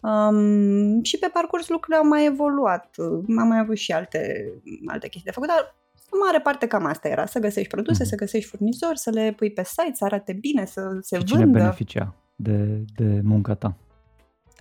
[0.00, 2.94] Um, și pe parcurs lucrurile au mai evoluat.
[3.38, 4.52] Am mai avut și alte,
[4.86, 5.74] alte chestii de făcut, dar
[6.10, 8.08] în mare parte cam asta era, să găsești produse, mm-hmm.
[8.08, 11.44] să găsești furnizori, să le pui pe site, să arate bine, să se și vândă.
[11.44, 13.76] cine beneficia de, de munca ta?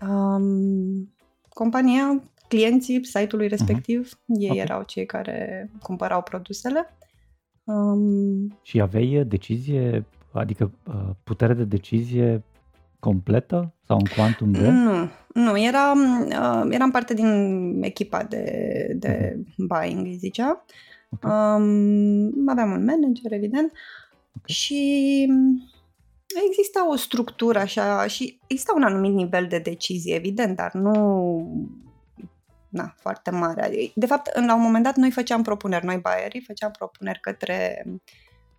[0.02, 1.14] Um,
[1.50, 4.40] compania, clienții site-ului respectiv, uh-huh.
[4.40, 4.62] ei okay.
[4.62, 6.94] erau cei care cumpărau produsele.
[7.64, 12.44] Um, și aveai decizie, adică uh, putere de decizie
[13.00, 14.70] completă sau un quantum de?
[14.70, 18.44] Nu, nu, eram, uh, eram parte din echipa de,
[19.00, 19.68] de uh-huh.
[19.68, 20.66] buying, zicea.
[21.10, 21.32] Okay.
[21.32, 23.72] Um, aveam un manager, evident,
[24.38, 24.46] okay.
[24.46, 25.28] și
[26.50, 30.94] exista o structură așa și exista un anumit nivel de decizie, evident, dar nu
[32.70, 33.92] na, foarte mare.
[33.96, 37.86] De fapt, la un moment dat noi făceam propuneri, noi baierii făceam propuneri către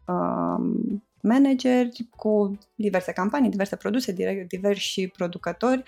[0.07, 4.15] um, manageri cu diverse campanii, diverse produse,
[4.49, 5.83] diversi producători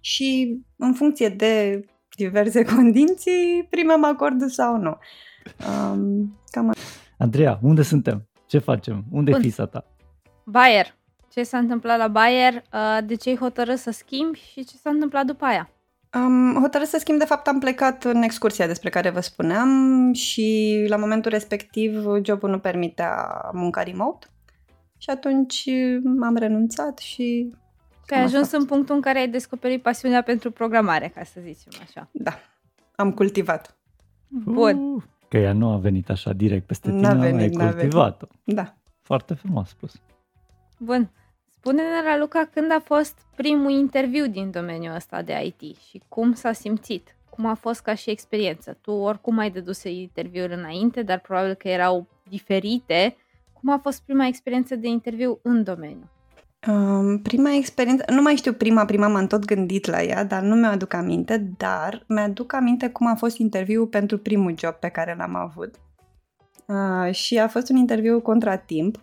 [0.00, 1.84] și în funcție de
[2.16, 4.98] diverse condiții primăm acordul sau nu.
[5.68, 6.72] Um, cam...
[7.18, 8.28] Andreea, unde suntem?
[8.46, 9.04] Ce facem?
[9.10, 9.84] Unde e fisa ta?
[10.44, 11.00] Bayer.
[11.32, 12.54] Ce s-a întâmplat la Bayer?
[12.54, 15.70] Uh, de ce ai hotărât să schimbi și ce s-a întâmplat după aia?
[16.10, 20.76] Am hotărât să schimb, de fapt am plecat în excursia despre care vă spuneam și
[20.88, 24.26] la momentul respectiv jobul nu permitea munca remote
[24.98, 25.64] și atunci
[26.20, 27.54] am renunțat și...
[28.06, 31.80] Că ai ajuns în punctul în care ai descoperit pasiunea pentru programare, ca să zicem
[31.82, 32.08] așa.
[32.12, 32.32] Da,
[32.96, 33.76] am cultivat.
[34.28, 34.94] Bun.
[34.94, 38.26] Uh, că ea nu a venit așa direct peste tine, n-a venit, ai cultivat-o.
[38.44, 38.74] Da.
[39.02, 40.00] Foarte frumos spus.
[40.78, 41.10] Bun.
[41.64, 46.52] Spune-ne, Luca, când a fost primul interviu din domeniul ăsta de IT și cum s-a
[46.52, 47.16] simțit?
[47.30, 48.78] Cum a fost ca și experiență?
[48.80, 53.16] Tu oricum ai dedus interviuri înainte, dar probabil că erau diferite.
[53.52, 56.10] Cum a fost prima experiență de interviu în domeniu?
[56.68, 60.54] Um, prima experiență, nu mai știu prima, prima m-am tot gândit la ea, dar nu
[60.54, 65.34] mi-aduc aminte, dar mi-aduc aminte cum a fost interviul pentru primul job pe care l-am
[65.34, 65.74] avut.
[66.66, 68.98] Uh, și a fost un interviu contra timp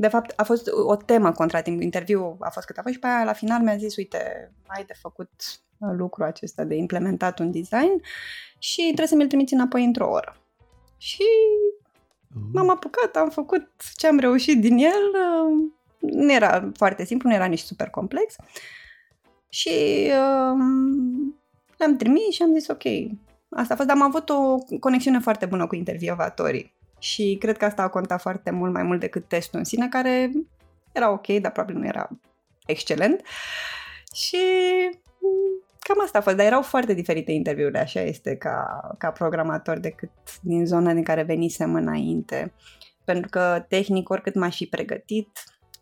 [0.00, 1.82] de fapt, a fost o temă contra timp.
[1.82, 4.84] Interviu a fost cât a fost și pe aia la final mi-a zis, uite, ai
[4.84, 5.30] de făcut
[5.78, 8.02] uh, lucrul acesta de implementat un design
[8.58, 10.36] și trebuie să mi-l trimiți înapoi într-o oră.
[10.96, 11.24] Și
[12.52, 15.02] m-am apucat, am făcut ce am reușit din el.
[15.12, 18.36] Uh, nu era foarte simplu, nu era nici super complex.
[19.48, 20.08] Și
[20.50, 21.40] um,
[21.76, 22.82] l-am trimis și am zis, ok,
[23.48, 27.64] asta a fost, dar am avut o conexiune foarte bună cu intervievatorii și cred că
[27.64, 30.30] asta a contat foarte mult, mai mult decât testul în sine, care
[30.92, 32.08] era ok, dar probabil nu era
[32.66, 33.22] excelent.
[34.14, 34.38] Și
[35.78, 40.10] cam asta a fost, dar erau foarte diferite interviurile, așa este, ca, ca programator decât
[40.42, 42.52] din zona din care venisem înainte.
[43.04, 45.28] Pentru că tehnic, oricât m-aș fi pregătit,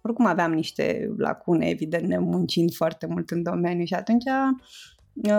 [0.02, 4.58] oricum aveam niște lacune, evident, ne muncind foarte mult în domeniu și atunci Uh,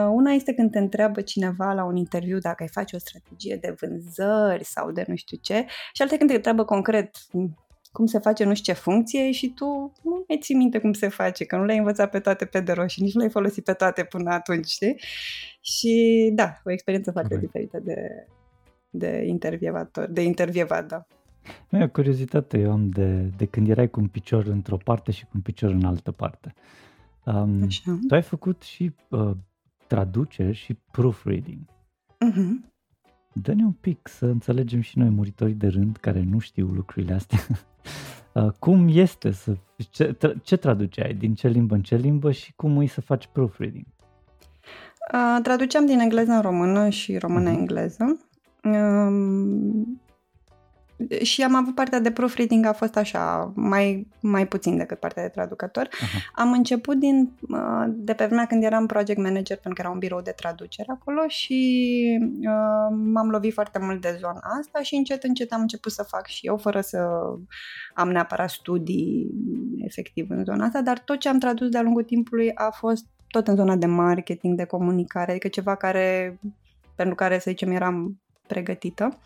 [0.10, 3.76] una este când te întreabă cineva la un interviu dacă ai face o strategie de
[3.80, 7.10] vânzări sau de nu știu ce și alta când te întreabă concret
[7.92, 9.66] cum se face nu știu ce funcție și tu
[10.04, 12.72] nu mai ții minte cum se face, că nu le-ai învățat pe toate pe de
[12.72, 14.96] roșii, nici nu le-ai folosit pe toate până atunci, știi?
[15.62, 17.46] Și da, o experiență foarte okay.
[17.46, 18.28] diferită de,
[18.90, 21.06] de intervievator, de intervievat, da.
[21.70, 25.24] Nu, o curiozitate eu am de, de când erai cu un picior într-o parte și
[25.24, 26.54] cu un picior în altă parte.
[27.26, 28.00] Um, Așa.
[28.08, 29.32] Tu ai făcut și uh,
[29.90, 31.60] traduceri și proofreading.
[32.26, 32.72] Uh-huh.
[33.34, 37.40] Dă-ne un pic să înțelegem și noi, muritorii de rând, care nu știu lucrurile astea,
[38.34, 39.56] uh, cum este să...
[39.90, 41.14] Ce, ce traduceai?
[41.14, 43.86] Din ce limbă în ce limbă și cum îi să faci proofreading?
[45.14, 48.18] Uh, traduceam din engleză în română și română-engleză.
[48.18, 48.28] Uh-huh.
[48.64, 50.02] Um,
[51.22, 55.30] și am avut partea de proofreading, a fost așa, mai, mai puțin decât partea de
[55.30, 55.88] traducător.
[55.88, 56.34] Uh-huh.
[56.36, 60.00] Am început din, uh, de pe vremea când eram project manager, pentru că era un
[60.00, 65.24] birou de traducere acolo și uh, m-am lovit foarte mult de zona asta și încet,
[65.24, 66.98] încet am început să fac și eu, fără să
[67.94, 69.30] am neapărat studii
[69.78, 73.48] efectiv în zona asta, dar tot ce am tradus de-a lungul timpului a fost tot
[73.48, 76.40] în zona de marketing, de comunicare, adică ceva care,
[76.96, 79.04] pentru care, să zicem, eram pregătită.
[79.04, 79.18] Um,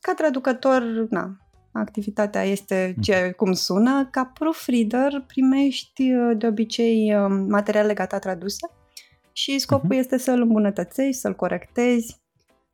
[0.00, 1.36] ca traducător, na,
[1.72, 3.30] activitatea este ce, mm.
[3.30, 4.08] cum sună.
[4.10, 8.70] Ca proofreader primești uh, de obicei um, materiale gata traduse
[9.32, 9.98] și scopul uh-huh.
[9.98, 12.20] este să-l îmbunătățești, să-l corectezi,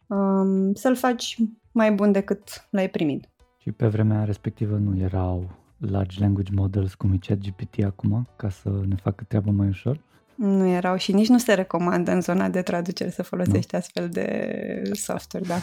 [0.07, 1.37] um, să-l faci
[1.73, 3.29] mai bun decât l-ai primit.
[3.59, 8.69] Și pe vremea respectivă nu erau large language models cum e ChatGPT acum, ca să
[8.89, 10.01] ne facă treaba mai ușor?
[10.35, 13.79] Nu erau și nici nu se recomandă în zona de traducere să folosești nu.
[13.79, 15.55] astfel de software, da.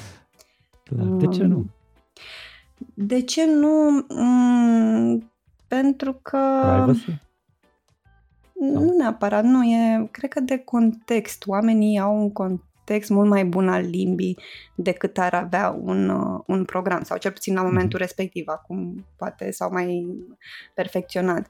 [0.90, 1.08] Clar.
[1.08, 1.66] De ce nu?
[2.94, 4.06] De ce nu?
[4.10, 5.32] Mm,
[5.68, 6.62] pentru că...
[6.62, 7.22] Privacy?
[8.60, 10.08] Nu neapărat, nu e...
[10.12, 11.44] Cred că de context.
[11.48, 14.38] Oamenii au un context mult mai bun al limbii
[14.76, 18.02] decât ar avea un, uh, un program, sau cel puțin la momentul mm-hmm.
[18.02, 20.06] respectiv, acum poate s-au mai
[20.74, 21.48] perfecționat.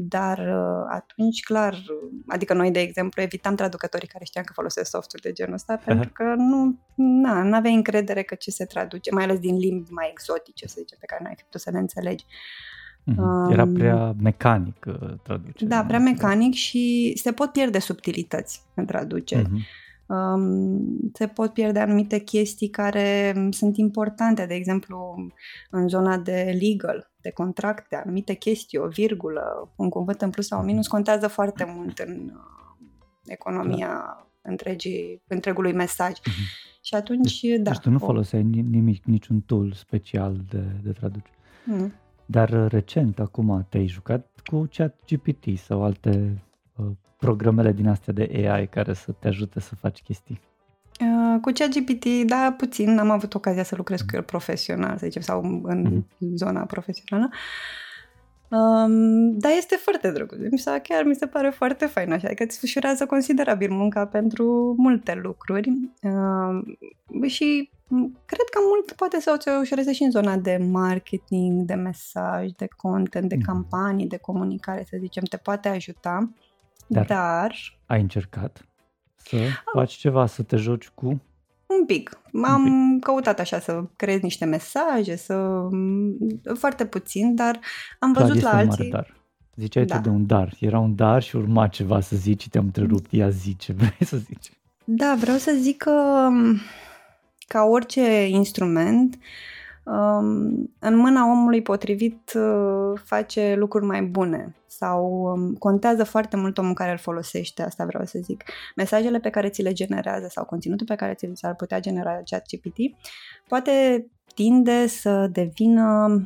[0.00, 1.78] Dar uh, atunci, clar,
[2.26, 6.10] adică noi, de exemplu, evitam traducătorii care știam că folosesc softuri de genul ăsta, pentru
[6.12, 10.08] că nu na, nu aveai încredere că ce se traduce, mai ales din limbi mai
[10.10, 12.24] exotice, să zicem, pe care n-ai fi putut să le înțelegi.
[13.10, 13.52] Mm-hmm.
[13.52, 15.76] Era prea mecanic uh, traducerea.
[15.76, 19.48] Da, prea mecanic și se pot pierde subtilități în traduceri.
[19.48, 19.87] Mm-hmm.
[20.08, 25.26] Um, se pot pierde anumite chestii care sunt importante, de exemplu
[25.70, 30.60] în zona de legal, de contracte, anumite chestii, o virgulă, un cuvânt în plus sau
[30.60, 32.86] un minus contează foarte mult în uh,
[33.24, 36.12] economia întregii, întregului mesaj.
[36.12, 36.66] Uh-huh.
[36.82, 37.70] Și atunci, deci, da.
[37.70, 41.34] Deci tu nu foloseai nimic, niciun tool special de, de traducere.
[41.64, 41.92] Mm.
[42.26, 46.47] Dar uh, recent, acum, te-ai jucat cu chat GPT sau alte uh,
[47.18, 50.40] programele din astea de AI care să te ajute să faci chestii?
[51.00, 52.98] Uh, cu ChatGPT, da, puțin.
[52.98, 56.34] Am avut ocazia să lucrez cu el profesional, să zicem, sau în mm-hmm.
[56.34, 57.30] zona profesională.
[58.50, 60.38] Um, dar este foarte drăguț.
[60.50, 64.74] Mi se, chiar mi se pare foarte fain așa, adică îți ușurează considerabil munca pentru
[64.76, 65.68] multe lucruri
[66.02, 66.64] um,
[67.26, 67.70] și
[68.24, 72.66] cred că mult poate să o ușureze și în zona de marketing, de mesaj, de
[72.76, 73.40] content, de mm.
[73.40, 76.30] campanii, de comunicare, să zicem, te poate ajuta.
[76.88, 77.54] Dar, dar
[77.86, 78.68] ai încercat
[79.16, 79.36] să
[79.72, 81.06] faci ceva, să te joci cu?
[81.66, 82.20] Un pic.
[82.42, 83.04] Am un pic.
[83.04, 85.68] căutat așa să creez niște mesaje, să
[86.54, 87.58] foarte puțin, dar
[87.98, 88.90] am Clar, văzut la alții.
[88.90, 89.16] Dar.
[89.56, 89.96] Ziceai da.
[89.96, 90.52] tu de un dar.
[90.60, 93.12] Era un dar și urma ceva să zici și te-am întrerupt.
[93.12, 94.52] Ia zice, vrei să zici?
[94.84, 96.28] Da, vreau să zic că
[97.46, 99.18] ca orice instrument,
[99.84, 100.20] uh,
[100.78, 106.74] în mâna omului potrivit uh, face lucruri mai bune sau um, contează foarte mult omul
[106.74, 108.44] care îl folosește, asta vreau să zic.
[108.76, 112.76] Mesajele pe care ți le generează sau conținutul pe care ți l-ar putea genera ChatGPT
[113.48, 116.20] poate tinde să devină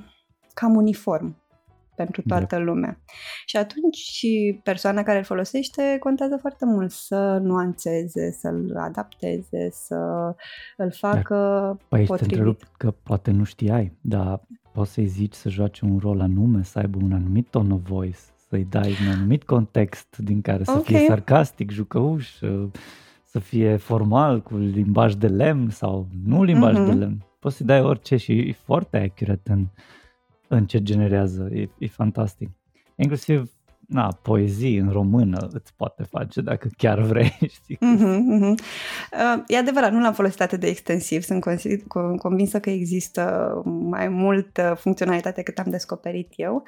[0.54, 1.42] cam uniform
[1.94, 2.62] pentru toată da.
[2.62, 3.00] lumea.
[3.46, 9.96] Și atunci și persoana care îl folosește contează foarte mult să nuanțeze, să-l adapteze, să
[10.76, 11.34] îl facă
[11.78, 11.84] da.
[11.88, 12.62] păi potrivit.
[12.76, 14.40] că poate nu știai, dar
[14.72, 18.18] poți să-i zici să joace un rol anume, să aibă un anumit tone of voice,
[18.52, 20.82] să-i dai un anumit context din care să okay.
[20.82, 22.28] fie sarcastic, jucăuș,
[23.24, 26.86] să fie formal, cu limbaj de lemn sau nu limbaj mm-hmm.
[26.86, 27.24] de lemn.
[27.38, 29.66] Poți să-i dai orice și e foarte accurate în
[30.48, 32.50] în ce generează, e, e fantastic.
[32.94, 33.50] Inclusiv
[33.88, 37.76] na, poezii în română îți poate face dacă chiar vrei, știi?
[37.76, 38.54] Mm-hmm, mm-hmm.
[39.12, 41.44] Uh, e adevărat, nu l-am folosit atât de extensiv, sunt
[42.18, 46.62] convinsă că există mai multă funcționalitate cât am descoperit eu,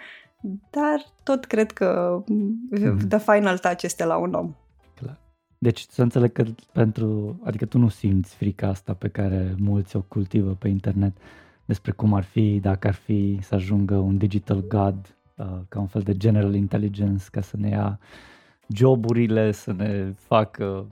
[0.71, 3.09] dar tot cred că mm-hmm.
[3.09, 4.55] the final touch este la un om.
[4.95, 5.19] Clar.
[5.59, 10.01] Deci să înțeleg că pentru, adică tu nu simți frica asta pe care mulți o
[10.01, 11.17] cultivă pe internet,
[11.65, 15.24] despre cum ar fi dacă ar fi să ajungă un digital god uh,
[15.69, 17.99] ca un fel de general intelligence ca să ne ia
[18.69, 20.87] joburile, să ne facă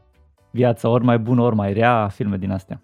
[0.50, 2.80] viața ori mai bună, ori mai rea, filme din astea.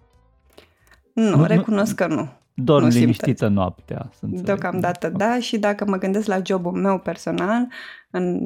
[1.15, 2.29] Nu, nu recunosc nu, că nu.
[2.55, 3.57] Dorm nu liniștită simt.
[3.57, 4.11] noaptea.
[4.21, 7.67] Deocamdată da și dacă mă gândesc la jobul meu personal,
[8.11, 8.41] în,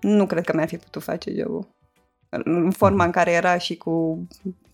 [0.00, 1.74] nu cred că mi-ar fi putut face jobul.
[2.28, 4.26] În forma în care era și cu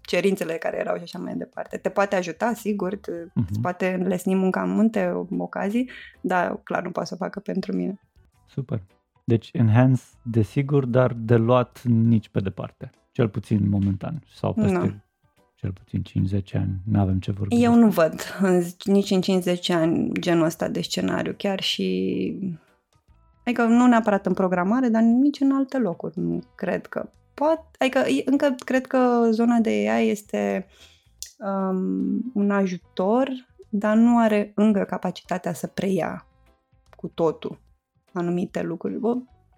[0.02, 1.76] cerințele care erau și așa mai departe.
[1.76, 3.48] Te poate ajuta, sigur, te, uh-huh.
[3.50, 7.76] îți poate înlesni munca în multe ocazii, dar clar nu poate să o facă pentru
[7.76, 8.00] mine.
[8.48, 8.82] Super.
[9.24, 14.86] Deci enhance, desigur, dar de luat nici pe departe, cel puțin momentan sau peste no.
[15.54, 16.02] cel puțin
[16.40, 17.62] 5-10 ani, nu avem ce vorbi.
[17.62, 18.14] Eu nu văd
[18.84, 22.60] nici în 50 ani genul ăsta de scenariu, chiar și
[23.44, 26.18] Adică nu neapărat în programare, dar nici în alte locuri.
[26.18, 30.66] Nu cred că poate, adică încă cred că zona de AI este
[31.38, 33.28] um, un ajutor,
[33.68, 36.26] dar nu are încă capacitatea să preia
[36.96, 37.60] cu totul
[38.12, 38.98] anumite lucruri.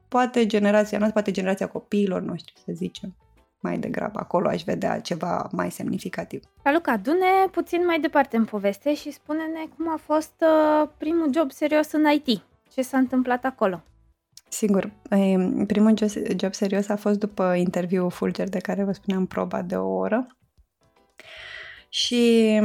[0.09, 3.17] Poate generația noastră, poate generația copiilor noștri, să zicem,
[3.61, 4.19] mai degrabă.
[4.19, 6.43] Acolo aș vedea ceva mai semnificativ.
[6.73, 11.51] Luca, du-ne puțin mai departe în poveste și spune-ne cum a fost uh, primul job
[11.51, 12.43] serios în IT.
[12.73, 13.83] Ce s-a întâmplat acolo?
[14.55, 14.93] Sigur,
[15.67, 15.95] primul
[16.37, 20.27] job serios a fost după interviul Fulger de care vă spuneam proba de o oră
[21.89, 22.59] și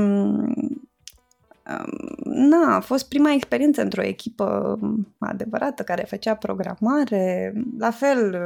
[2.23, 4.79] na, a fost prima experiență într-o echipă
[5.19, 8.37] adevărată care făcea programare, la fel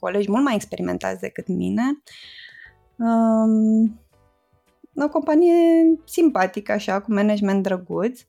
[0.00, 1.82] colegi mult mai experimentați decât mine.
[4.94, 5.54] o companie
[6.04, 8.20] simpatică, așa, cu management drăguț,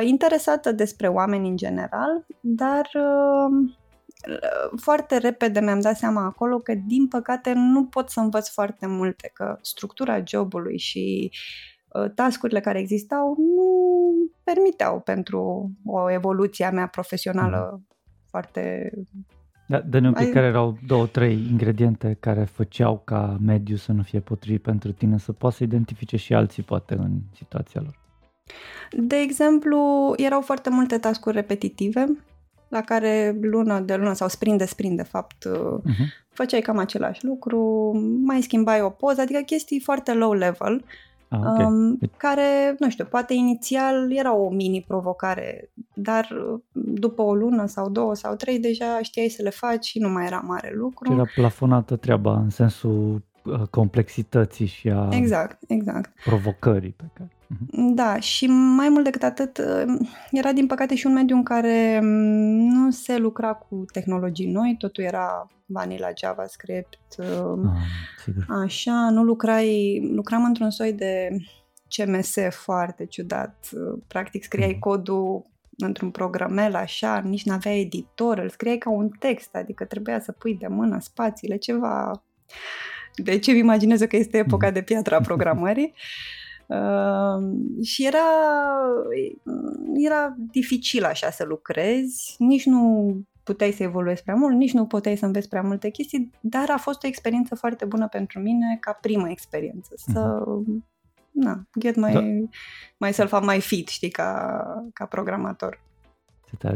[0.00, 2.90] interesată despre oameni în general, dar
[4.76, 9.30] foarte repede mi-am dat seama acolo că, din păcate, nu pot să învăț foarte multe,
[9.34, 11.32] că structura jobului și
[11.88, 13.68] uh, tascurile care existau nu
[14.44, 17.86] permiteau pentru o evoluție a mea profesională mm.
[18.30, 18.92] foarte...
[19.66, 20.32] Da, dă un pic Ai...
[20.32, 25.18] care erau două, trei ingrediente care făceau ca mediul să nu fie potrivit pentru tine,
[25.18, 27.98] să poți să identifice și alții poate în situația lor.
[28.92, 32.06] De exemplu, erau foarte multe tascuri repetitive
[32.70, 36.28] la care lună de lună sau sprint de sprint, de fapt, uh-huh.
[36.28, 37.92] făceai cam același lucru,
[38.24, 40.84] mai schimbai o poză, adică chestii foarte low level,
[41.32, 41.64] Ah, okay.
[41.64, 47.90] um, care, nu știu, poate inițial era o mini-provocare, dar uh, după o lună sau
[47.90, 51.12] două sau trei deja știai să le faci și nu mai era mare lucru.
[51.12, 53.20] Era plafonată treaba în sensul uh,
[53.70, 56.12] complexității și a exact, exact.
[56.24, 57.30] provocării pe care...
[57.46, 57.94] Mhm.
[57.94, 62.00] Da, și mai mult decât atât, uh, era din păcate și un mediu în care
[62.02, 67.76] mm, nu se lucra cu tehnologii noi, totul era vanilla JavaScript, um, ah,
[68.24, 68.46] sigur.
[68.64, 71.28] așa, nu lucrai, lucram într-un soi de
[71.88, 73.68] CMS foarte ciudat,
[74.06, 74.78] practic scriai mm.
[74.78, 80.32] codul într-un programel așa, nici n-avea editor, îl scriai ca un text, adică trebuia să
[80.32, 82.22] pui de mână spațiile, ceva...
[83.14, 84.72] De ce mi imaginez că este epoca mm.
[84.72, 85.92] de piatra a programării.
[86.70, 88.18] Uh, și era,
[89.94, 95.16] era dificil așa să lucrezi, nici nu puteai să evoluezi prea mult, nici nu puteai
[95.16, 98.92] să înveți prea multe chestii, dar a fost o experiență foarte bună pentru mine ca
[98.92, 99.94] primă experiență.
[99.96, 100.84] Să, uh-huh.
[101.30, 102.20] na, get my, da.
[103.06, 105.80] myself my fit, știi, ca, ca programator.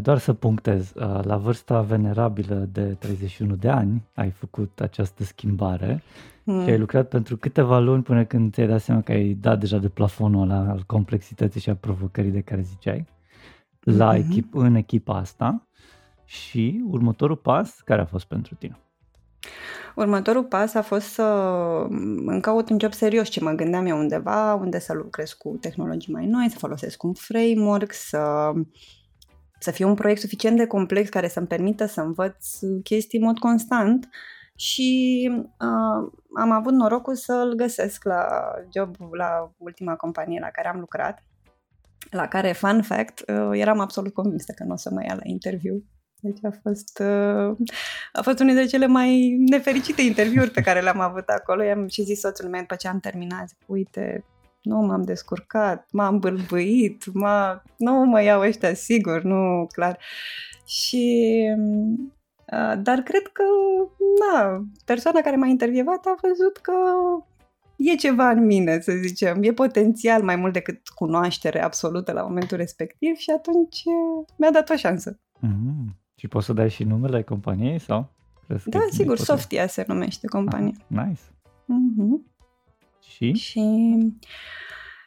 [0.02, 6.02] Doar să punctez, uh, la vârsta venerabilă de 31 de ani ai făcut această schimbare
[6.44, 6.62] mm.
[6.62, 9.78] și ai lucrat pentru câteva luni până când ți-ai dat seama că ai dat deja
[9.78, 13.06] de plafonul ăla al complexității și a provocării de care ziceai
[13.80, 14.18] la mm-hmm.
[14.18, 15.66] echip, în echipa asta
[16.24, 18.78] și următorul pas, care a fost pentru tine?
[19.94, 21.22] Următorul pas a fost să
[22.26, 26.12] îmi caut un job serios ce mă gândeam eu undeva, unde să lucrez cu tehnologii
[26.12, 28.52] mai noi, să folosesc un framework, să,
[29.64, 33.38] să fie un proiect suficient de complex care să-mi permită să învăț chestii în mod
[33.38, 34.08] constant
[34.56, 38.26] și uh, am avut norocul să-l găsesc la
[38.72, 41.22] job la ultima companie la care am lucrat,
[42.10, 45.22] la care, fun fact, uh, eram absolut convinsă că nu o să mă ia la
[45.22, 45.84] interviu
[46.24, 47.56] deci a fost, uh,
[48.12, 51.62] a fost unul dintre cele mai nefericite interviuri pe care le-am avut acolo.
[51.62, 54.24] I-am și zis soțul meu după ce am terminat, zic, uite,
[54.64, 57.62] nu m-am descurcat, m-am bâlbâit, m-a...
[57.76, 59.98] nu mă iau ăștia sigur, nu, clar.
[60.66, 61.32] Și
[62.52, 63.42] uh, dar cred că,
[64.20, 66.72] na, persoana care m-a intervievat a văzut că
[67.76, 72.56] e ceva în mine, să zicem, e potențial mai mult decât cunoaștere absolută la momentul
[72.56, 75.18] respectiv și atunci uh, mi-a dat o șansă.
[75.36, 76.02] Mm-hmm.
[76.14, 78.12] Și poți să dai și numele companiei sau?
[78.64, 80.74] Da, sigur, Softia se numește compania.
[80.94, 81.20] Ah, nice.
[81.64, 82.33] Mm-hmm.
[83.08, 83.32] Și?
[83.32, 83.60] Și...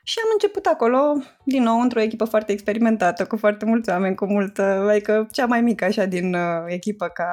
[0.03, 0.97] Și am început acolo,
[1.43, 5.61] din nou, într-o echipă foarte experimentată, cu foarte mulți oameni, cu multă, adică cea mai
[5.61, 7.29] mică așa din uh, echipă ca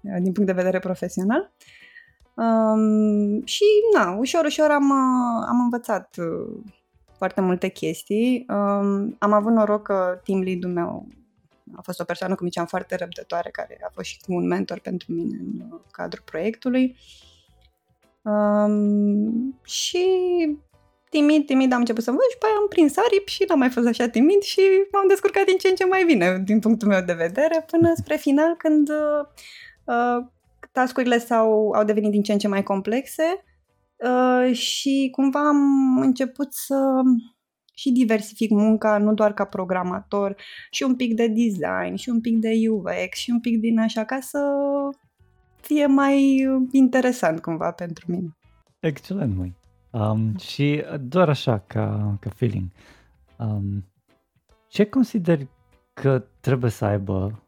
[0.00, 1.52] uh, din punct de vedere profesional.
[2.34, 3.64] Um, și,
[3.94, 6.62] na, ușor, ușor am, uh, am învățat uh,
[7.16, 8.46] foarte multe chestii.
[8.48, 11.08] Um, am avut noroc că team lead-ul meu
[11.76, 15.12] a fost o persoană, cum ziceam, foarte răbdătoare, care a fost și un mentor pentru
[15.12, 16.96] mine în uh, cadrul proiectului.
[18.22, 20.06] Um, și
[21.10, 23.70] timid, timid am început să învăț și pe aia am prins aripi și n-am mai
[23.70, 24.60] fost așa timid și
[24.92, 28.16] m-am descurcat din ce în ce mai bine, din punctul meu de vedere, până spre
[28.16, 29.22] final, când uh,
[29.84, 30.26] uh,
[30.72, 33.44] tascurile s-au, au devenit din ce în ce mai complexe
[33.96, 37.02] uh, și cumva am început să
[37.78, 40.36] și diversific munca nu doar ca programator,
[40.70, 44.04] și un pic de design, și un pic de UX, și un pic din așa,
[44.04, 44.38] ca să
[45.60, 48.36] fie mai interesant cumva pentru mine.
[48.80, 49.56] Excelent, măi.
[49.90, 52.70] Um, și doar așa, ca, ca feeling,
[53.38, 53.84] um,
[54.68, 55.48] ce consideri
[55.92, 57.42] că trebuie să aibă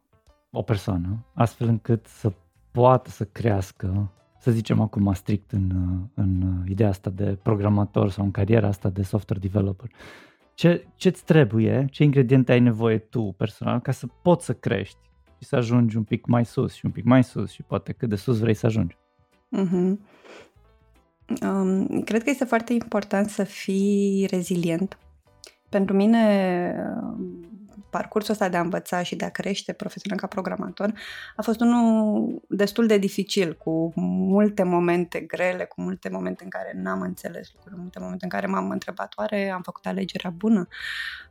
[0.50, 2.32] o persoană astfel încât să
[2.70, 5.70] poată să crească să zicem acum strict în,
[6.14, 9.90] în ideea asta de programator sau în cariera asta de software developer,
[10.54, 15.09] ce, ce-ți trebuie, ce ingrediente ai nevoie tu personal ca să poți să crești
[15.40, 18.08] și să ajungi un pic mai sus și un pic mai sus și poate cât
[18.08, 18.96] de sus vrei să ajungi?
[19.56, 19.98] Uh-huh.
[21.42, 24.98] Um, cred că este foarte important să fii rezilient.
[25.68, 26.74] Pentru mine,
[27.90, 30.92] parcursul ăsta de a învăța și de a crește profesional ca programator
[31.36, 36.72] a fost unul destul de dificil, cu multe momente grele, cu multe momente în care
[36.74, 40.66] n-am înțeles lucruri, multe momente în care m-am întrebat oare am făcut alegerea bună.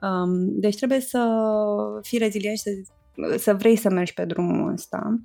[0.01, 1.20] Um, deci trebuie să
[2.01, 2.70] fii rezilient și să,
[3.38, 5.20] să vrei să mergi pe drumul ăsta.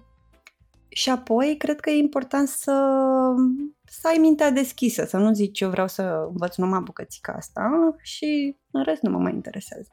[0.89, 2.95] Și apoi, cred că e important să,
[3.85, 8.57] să ai mintea deschisă, să nu zici eu vreau să învăț numai bucățica asta și
[8.71, 9.91] în rest nu mă mai interesează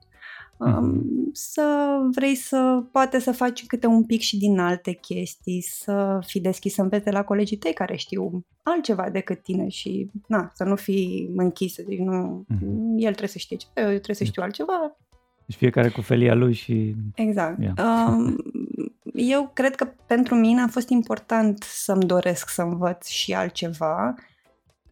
[0.62, 1.02] uh-huh.
[1.32, 6.42] să vrei să poate să faci câte un pic și din alte chestii, să fii
[6.42, 10.64] deschis să înveți de la colegii tăi care știu altceva decât tine și na, să
[10.64, 12.96] nu fii închis, să zici nu, uh-huh.
[12.96, 14.98] el trebuie să știe ceva, eu trebuie să știu altceva.
[15.52, 16.96] Deci fiecare cu felia lui și...
[17.16, 17.60] Exact.
[17.60, 17.74] Yeah.
[17.78, 18.36] Um,
[19.14, 24.16] eu cred că pentru mine a fost important să-mi doresc să învăț și altceva,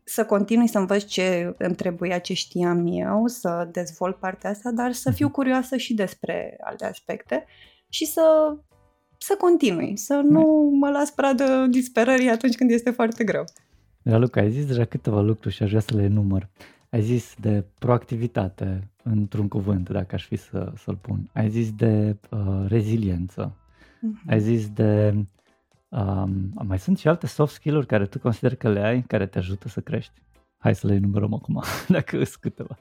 [0.03, 4.91] să continui să învăț ce îmi trebuia, ce știam eu, să dezvolt partea asta, dar
[4.91, 5.35] să fiu mhm.
[5.35, 7.45] curioasă și despre alte aspecte
[7.89, 8.57] și să,
[9.17, 13.43] să continui, să nu mă las pradă disperării atunci când este foarte greu.
[14.03, 16.49] Raluca, ai zis deja câteva lucruri și aș vrea să le număr.
[16.89, 21.29] Ai zis de proactivitate, într-un cuvânt, dacă aș fi să, să-l pun.
[21.33, 23.55] Ai zis de uh, reziliență.
[23.55, 24.29] Uh-huh.
[24.29, 25.15] Ai zis de...
[25.89, 29.37] Um, mai sunt și alte soft skill-uri care tu consideri că le ai, care te
[29.37, 30.11] ajută să crești?
[30.57, 32.77] Hai să le enumerăm acum, dacă sunt câteva.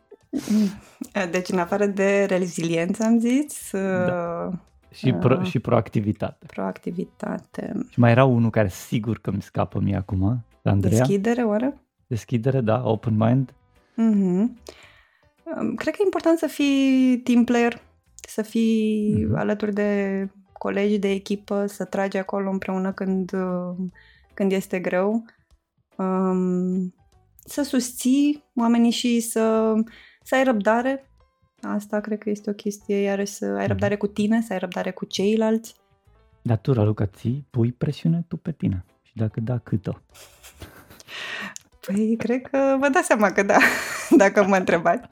[1.31, 3.71] Deci, în afară de reziliență, am zis...
[3.73, 4.51] Da.
[4.91, 6.47] Și, pro, uh, și proactivitate.
[6.47, 7.87] Proactivitate.
[7.91, 10.99] Și mai era unul care sigur că mi scapă mie acum, Andreea.
[10.99, 11.81] Deschidere, oare?
[12.07, 13.55] Deschidere, da, open mind.
[13.99, 14.47] Mm-hmm.
[15.77, 17.81] Cred că e important să fii team player,
[18.15, 19.39] să fii mm-hmm.
[19.39, 23.31] alături de colegi de echipă, să tragi acolo împreună când,
[24.35, 25.25] când este greu,
[25.97, 26.95] um,
[27.45, 29.75] să susții oamenii și să,
[30.23, 31.11] să ai răbdare.
[31.61, 33.67] Asta cred că este o chestie, iarăși să ai mhm.
[33.67, 35.75] răbdare cu tine, să ai răbdare cu ceilalți.
[36.43, 38.85] Dar tu, Raluca, ții, pui presiune tu pe tine.
[39.03, 40.03] Și dacă da, câtă?
[41.89, 43.57] Păi, cred că vă dați seama că da,
[44.23, 45.09] dacă mă întrebați.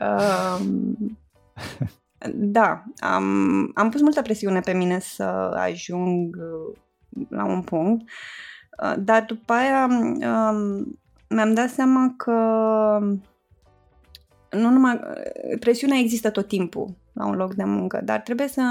[0.00, 1.18] Um,
[2.34, 3.24] da, am,
[3.74, 5.22] am pus multă presiune pe mine să
[5.56, 6.36] ajung
[7.28, 8.10] la un punct,
[8.82, 12.32] uh, dar după aia um, mi-am dat seama că
[14.50, 15.00] nu numai,
[15.60, 18.62] presiunea există tot timpul la un loc de muncă, dar trebuie să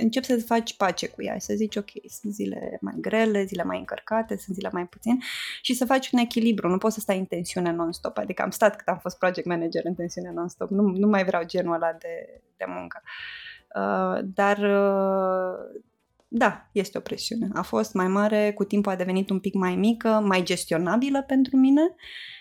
[0.00, 3.62] începi să faci pace cu ea și să zici, ok, sunt zile mai grele, zile
[3.64, 5.18] mai încărcate, sunt zile mai puțin
[5.62, 6.68] și să faci un echilibru.
[6.68, 9.84] Nu poți să stai în tensiune non-stop, adică am stat cât am fost project manager
[9.84, 13.02] în tensiune non-stop, nu, nu mai vreau genul ăla de, de muncă.
[13.76, 15.82] Uh, dar uh,
[16.28, 17.48] da, este o presiune.
[17.54, 21.56] A fost mai mare, cu timpul a devenit un pic mai mică, mai gestionabilă pentru
[21.56, 21.94] mine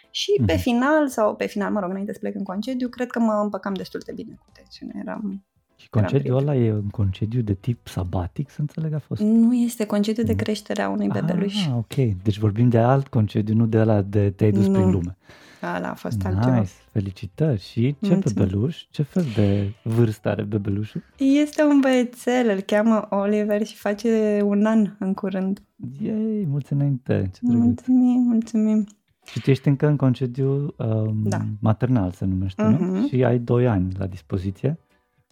[0.10, 0.46] și mm-hmm.
[0.46, 3.34] pe final, sau pe final, mă rog, înainte să plec în concediu, cred că mă
[3.34, 4.94] împăcam destul de bine cu tensiune.
[5.06, 5.46] Eram
[5.84, 9.22] și concediul ăla e un concediu de tip sabatic, să înțeleg a fost?
[9.22, 11.66] Nu este concediu de creștere a unui bebeluș.
[11.66, 11.94] Ah, ok.
[12.24, 14.74] Deci vorbim de alt concediu, nu de ăla de te-ai dus nu.
[14.74, 15.18] prin lume.
[15.62, 16.28] Ala a fost nice.
[16.28, 16.64] altceva.
[16.92, 17.62] felicitări.
[17.62, 18.34] Și ce Mulțumesc.
[18.34, 18.86] bebeluș?
[18.90, 21.04] Ce fel de vârstă are bebelușul?
[21.18, 25.62] Este un băiețel, îl cheamă Oliver și face un an în curând.
[26.02, 27.30] Ei, mulți înainte.
[27.34, 28.88] Ce mulțumim, mulțumim.
[29.26, 31.40] Și tu ești încă în concediu um, da.
[31.60, 32.78] maternal, se numește, uh-huh.
[32.80, 32.86] nu?
[32.86, 33.08] Mhm.
[33.08, 34.78] Și ai doi ani la dispoziție?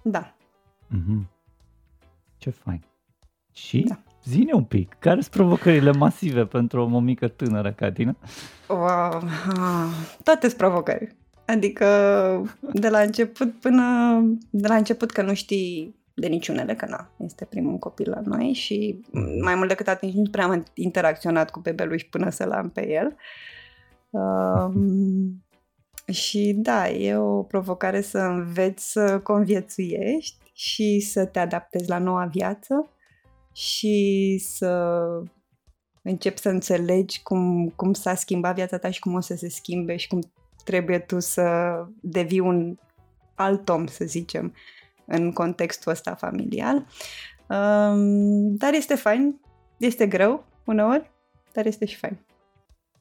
[0.04, 0.36] Da.
[0.96, 1.28] Mm-hmm.
[2.38, 2.84] Ce fain.
[3.54, 4.00] Și da.
[4.24, 8.16] zine un pic, care sunt provocările masive pentru o mămică tânără ca tine?
[8.68, 9.22] Wow,
[10.24, 11.16] toate sunt provocări.
[11.46, 11.86] Adică
[12.74, 13.84] de la început până...
[14.50, 18.54] De la început că nu știi de niciunele, că na, este primul copil la noi
[18.54, 19.02] și
[19.42, 23.16] mai mult decât atât nu prea am interacționat cu bebeluș până să l-am pe el.
[24.10, 25.44] Um,
[26.22, 32.26] și da, e o provocare să înveți să conviețuiești și să te adaptezi la noua
[32.26, 32.90] viață
[33.54, 34.98] și să
[36.02, 39.96] începi să înțelegi cum, cum s-a schimbat viața ta și cum o să se schimbe
[39.96, 40.20] și cum
[40.64, 42.78] trebuie tu să devii un
[43.36, 44.54] alt om, să zicem,
[45.06, 46.76] în contextul ăsta familial.
[47.50, 49.40] Um, dar este fain,
[49.78, 51.12] este greu uneori,
[51.54, 52.26] dar este și fain.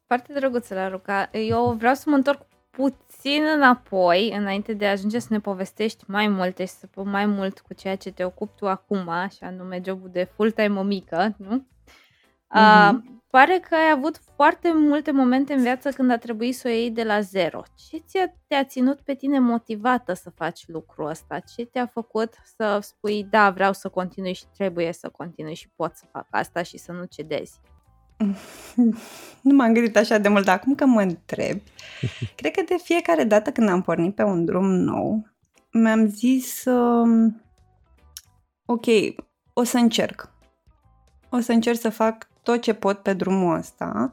[0.06, 1.30] Foarte drăguță la Ruca.
[1.32, 6.28] Eu vreau să mă întorc puțin înapoi, înainte de a ajunge să ne povestești mai
[6.28, 9.80] multe și să spun mai mult cu ceea ce te ocupi tu acum, și anume
[9.84, 11.66] jobul de full-time mică, nu?
[12.50, 12.92] Mm-hmm.
[12.92, 12.98] Uh,
[13.30, 16.90] pare că ai avut foarte multe momente în viață când a trebuit să o iei
[16.90, 17.62] de la zero.
[17.88, 21.38] Ce ți-a, te-a ținut pe tine motivată să faci lucrul ăsta?
[21.38, 25.94] Ce te-a făcut să spui, da, vreau să continui și trebuie să continui și pot
[25.94, 27.60] să fac asta și să nu cedezi?
[29.40, 31.60] Nu m-am gândit așa de mult, dar acum că mă întreb,
[32.36, 35.26] cred că de fiecare dată când am pornit pe un drum nou,
[35.72, 37.32] mi-am zis, uh,
[38.64, 38.86] ok,
[39.52, 40.32] o să încerc.
[41.30, 44.12] O să încerc să fac tot ce pot pe drumul ăsta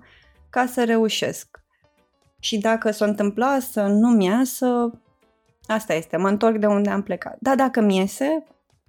[0.49, 1.59] ca să reușesc.
[2.39, 5.01] Și dacă s-o întâmpla să nu-mi iasă,
[5.67, 7.37] asta este, mă întorc de unde am plecat.
[7.39, 8.43] Dar dacă mi iese,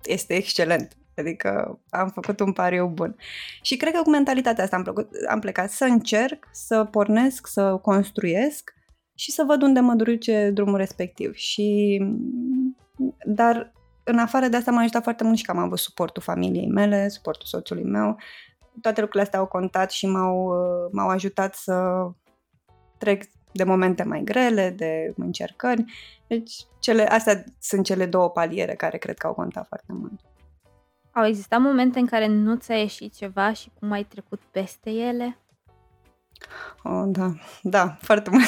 [0.04, 0.97] este excelent.
[1.18, 3.16] Adică am făcut un pariu bun.
[3.62, 7.76] Și cred că cu mentalitatea asta am, plăcut, am plecat să încerc, să pornesc, să
[7.82, 8.74] construiesc
[9.14, 11.34] și să văd unde mă duce drumul respectiv.
[11.34, 12.00] Și,
[13.24, 13.72] dar
[14.04, 17.08] în afară de asta m-a ajutat foarte mult și că am avut suportul familiei mele,
[17.08, 18.16] suportul soțului meu.
[18.80, 20.52] Toate lucrurile astea au contat și m-au,
[20.92, 22.06] m-au ajutat să
[22.98, 25.84] trec de momente mai grele, de încercări.
[26.26, 30.20] Deci cele, astea sunt cele două paliere care cred că au contat foarte mult.
[31.18, 35.38] Au existat momente în care nu ți-a ieșit ceva și cum ai trecut peste ele?
[36.82, 38.44] Oh, da, da, foarte mult.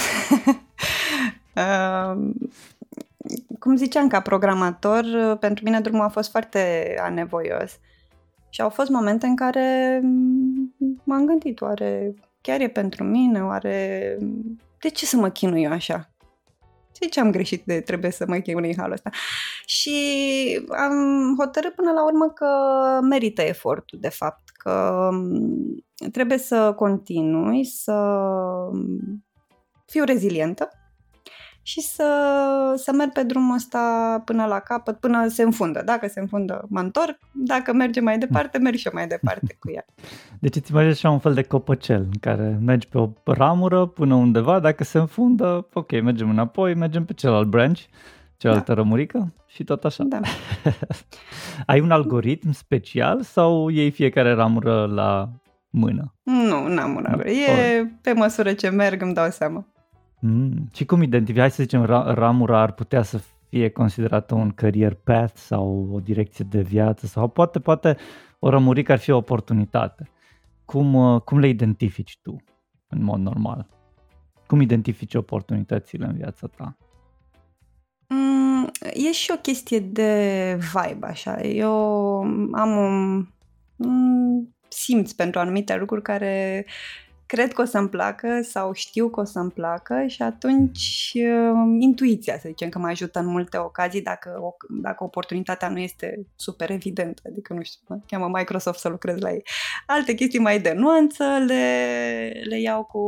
[1.54, 2.30] uh,
[3.60, 5.04] cum ziceam, ca programator,
[5.40, 7.78] pentru mine drumul a fost foarte anevoios.
[8.48, 10.00] Și au fost momente în care
[11.04, 14.16] m-am gândit, oare chiar e pentru mine, oare
[14.78, 16.09] de ce să mă chinui eu așa?
[17.00, 19.10] De ce am greșit de trebuie să mă chinui în halul ăsta?
[19.64, 19.90] Și
[20.68, 22.46] am hotărât până la urmă că
[23.02, 25.08] merită efortul, de fapt, că
[26.12, 27.94] trebuie să continui, să
[29.86, 30.68] fiu rezilientă
[31.70, 32.04] și să,
[32.76, 33.78] să merg pe drumul ăsta
[34.24, 35.82] până la capăt, până se înfundă.
[35.84, 37.18] Dacă se înfundă, mă întorc.
[37.32, 39.84] Dacă merge mai departe, merg și eu mai departe cu ea.
[40.40, 44.14] Deci îți imaginezi așa un fel de copăcel în care mergi pe o ramură până
[44.14, 47.80] undeva, dacă se înfundă, ok, mergem înapoi, mergem pe celălalt branch,
[48.36, 48.80] cealaltă da.
[48.80, 50.04] rămurică și tot așa.
[50.04, 50.20] Da.
[51.66, 55.28] Ai un algoritm special sau iei fiecare ramură la
[55.70, 56.14] mână?
[56.22, 57.50] Nu, n-am un algoritm.
[57.50, 59.64] E pe măsură ce merg, îmi dau seama.
[60.20, 60.68] Mm.
[60.74, 64.94] Și cum identifici, hai să zicem, ra- ramura ar putea să fie considerată un career
[64.94, 67.96] path sau o direcție de viață sau poate, poate
[68.38, 70.10] o rămurică ar fi o oportunitate.
[70.64, 72.36] Cum, uh, cum le identifici tu
[72.88, 73.68] în mod normal?
[74.46, 76.76] Cum identifici oportunitățile în viața ta?
[78.08, 81.40] Mm, e și o chestie de vibe, așa.
[81.40, 81.72] Eu
[82.52, 83.26] am un,
[83.76, 86.66] un simț pentru anumite lucruri care
[87.30, 92.38] cred că o să-mi placă sau știu că o să-mi placă și atunci uh, intuiția,
[92.38, 96.70] să zicem, că mă ajută în multe ocazii dacă, o, dacă oportunitatea nu este super
[96.70, 99.42] evidentă, adică nu știu, mă cheamă Microsoft să lucrez la ei.
[99.86, 103.02] Alte chestii mai de nuanță le, le iau cu,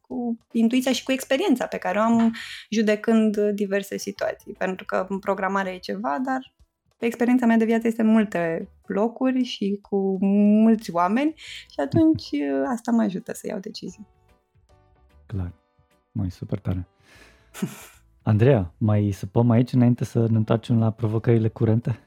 [0.00, 2.34] cu intuiția și cu experiența pe care o am
[2.70, 6.52] judecând diverse situații, pentru că în programare e ceva, dar
[7.06, 10.18] experiența mea de viață este în multe locuri și cu
[10.62, 11.34] mulți oameni
[11.70, 14.06] și atunci uh, asta mă ajută să iau decizii.
[15.26, 15.52] Clar,
[16.12, 16.86] mai super tare.
[18.22, 21.98] Andreea, mai săpăm aici înainte să ne întoarcem la provocările curente?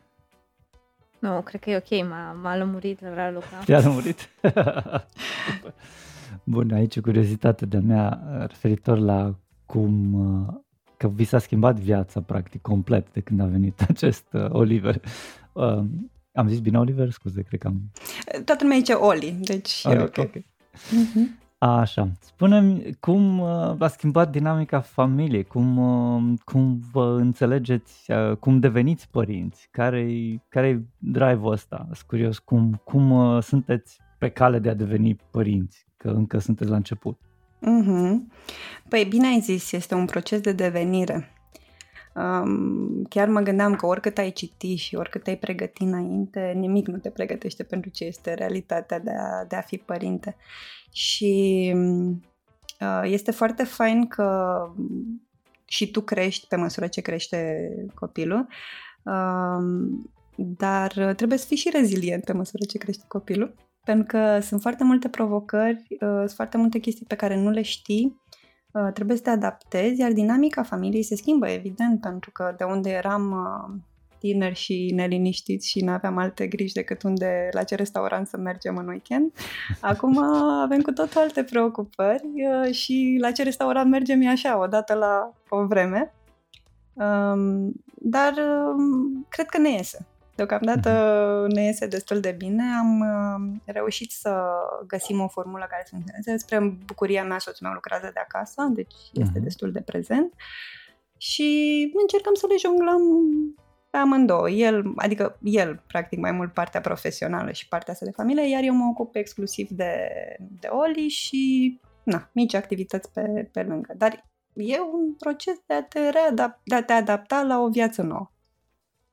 [1.20, 3.62] Nu, cred că e ok, m-a, m-a lămurit la Luca.
[3.66, 4.30] Te-a lămurit?
[6.44, 9.36] Bun, aici curiozitatea de-a mea referitor la
[9.66, 10.63] cum uh,
[11.04, 15.02] că vi s-a schimbat viața practic complet de când a venit acest uh, Oliver.
[15.52, 15.84] Uh,
[16.34, 17.10] am zis bine Oliver?
[17.10, 17.92] Scuze, cred că am...
[18.46, 20.18] Toată lumea zice Oli, deci okay, e ok.
[20.18, 20.46] okay.
[20.72, 21.42] Uh-huh.
[21.58, 22.12] Așa.
[22.20, 29.10] Spune-mi cum uh, a schimbat dinamica familiei, cum, uh, cum vă înțelegeți, uh, cum deveniți
[29.10, 31.78] părinți, care-i, care-i drive-ul ăsta?
[31.84, 36.70] Sunt curios cum, cum uh, sunteți pe cale de a deveni părinți, că încă sunteți
[36.70, 37.20] la început.
[37.64, 38.34] Mm-hmm.
[38.90, 41.34] Păi bine ai zis, este un proces de devenire.
[42.16, 46.98] Um, chiar mă gândeam că oricât ai citi și oricât ai pregăti înainte, nimic nu
[46.98, 50.36] te pregătește pentru ce este realitatea de a, de a fi părinte.
[50.92, 51.74] Și
[52.80, 54.58] uh, este foarte fain că
[55.66, 58.48] și tu crești pe măsură ce crește copilul,
[59.04, 59.64] uh,
[60.36, 64.84] dar trebuie să fii și rezilient pe măsură ce crește copilul pentru că sunt foarte
[64.84, 68.22] multe provocări, uh, sunt foarte multe chestii pe care nu le știi,
[68.72, 72.90] uh, trebuie să te adaptezi, iar dinamica familiei se schimbă, evident, pentru că de unde
[72.90, 73.76] eram uh,
[74.20, 78.78] tineri și neliniștiți și nu aveam alte griji decât unde, la ce restaurant să mergem
[78.78, 79.34] în weekend.
[79.82, 80.18] Acum
[80.62, 82.24] avem cu totul alte preocupări
[82.72, 86.14] și la ce restaurant mergem e așa, o dată la o vreme.
[86.94, 90.08] Um, dar um, cred că ne iese.
[90.46, 90.90] Deocamdată
[91.44, 91.54] mhm.
[91.54, 92.64] ne iese destul de bine.
[92.80, 94.42] Am uh, reușit să
[94.88, 96.38] găsim o formulă care să funcționeze.
[96.38, 99.44] Spre bucuria mea, soțul meu lucrează de acasă, deci este uh-huh.
[99.44, 100.34] destul de prezent.
[101.18, 103.02] Și încercăm să le jonglăm
[103.90, 104.50] pe amândouă.
[104.50, 108.74] El, adică el, practic, mai mult partea profesională și partea asta de familie, iar eu
[108.74, 110.08] mă ocup exclusiv de,
[110.40, 113.94] de Oli și na, mici activități pe, pe lângă.
[113.98, 118.02] Dar e un proces de a te, readap- de a te adapta la o viață
[118.02, 118.32] nouă.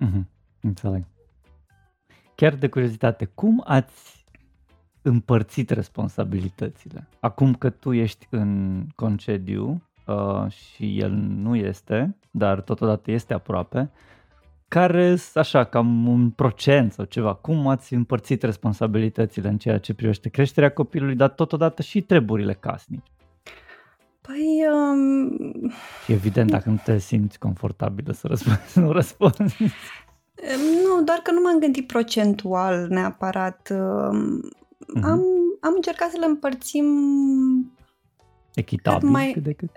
[0.05, 0.23] Uh-huh.
[0.61, 1.05] Înțeleg.
[2.41, 4.25] Chiar de curiozitate, cum ați
[5.03, 7.09] împărțit responsabilitățile?
[7.19, 13.91] Acum că tu ești în concediu uh, și el nu este, dar totodată este aproape,
[14.69, 20.29] care așa, cam un procent sau ceva, cum ați împărțit responsabilitățile în ceea ce privește
[20.29, 23.11] creșterea copilului, dar totodată și treburile casnice?
[24.21, 24.65] Păi...
[24.73, 25.71] Um...
[26.05, 29.57] Și evident, dacă nu te simți confortabilă să răspunzi, nu răspunzi.
[30.85, 33.69] Nu, doar că nu m-am gândit procentual neapărat.
[33.73, 35.03] Uh-huh.
[35.03, 35.23] Am,
[35.61, 36.87] am încercat să le împărțim
[38.55, 39.71] echitabil mai- cât de cât.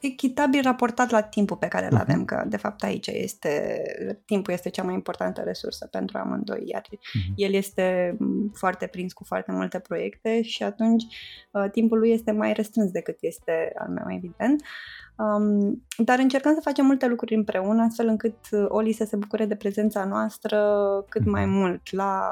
[0.00, 2.00] echitabil raportat la timpul pe care îl Mhm.
[2.00, 3.82] avem, că de fapt aici este,
[4.24, 7.32] timpul este cea mai importantă resursă pentru amândoi, iar Mhm.
[7.36, 11.04] el este m, foarte prins cu foarte multe proiecte și atunci
[11.50, 14.62] uh, timpul lui este mai restrâns decât este al meu, evident.
[15.18, 19.46] Um, dar încercăm să facem multe lucruri împreună, astfel încât uh, Oli să se bucure
[19.46, 20.58] de prezența noastră
[21.08, 21.54] cât mai Mhm.
[21.54, 22.28] mult, la,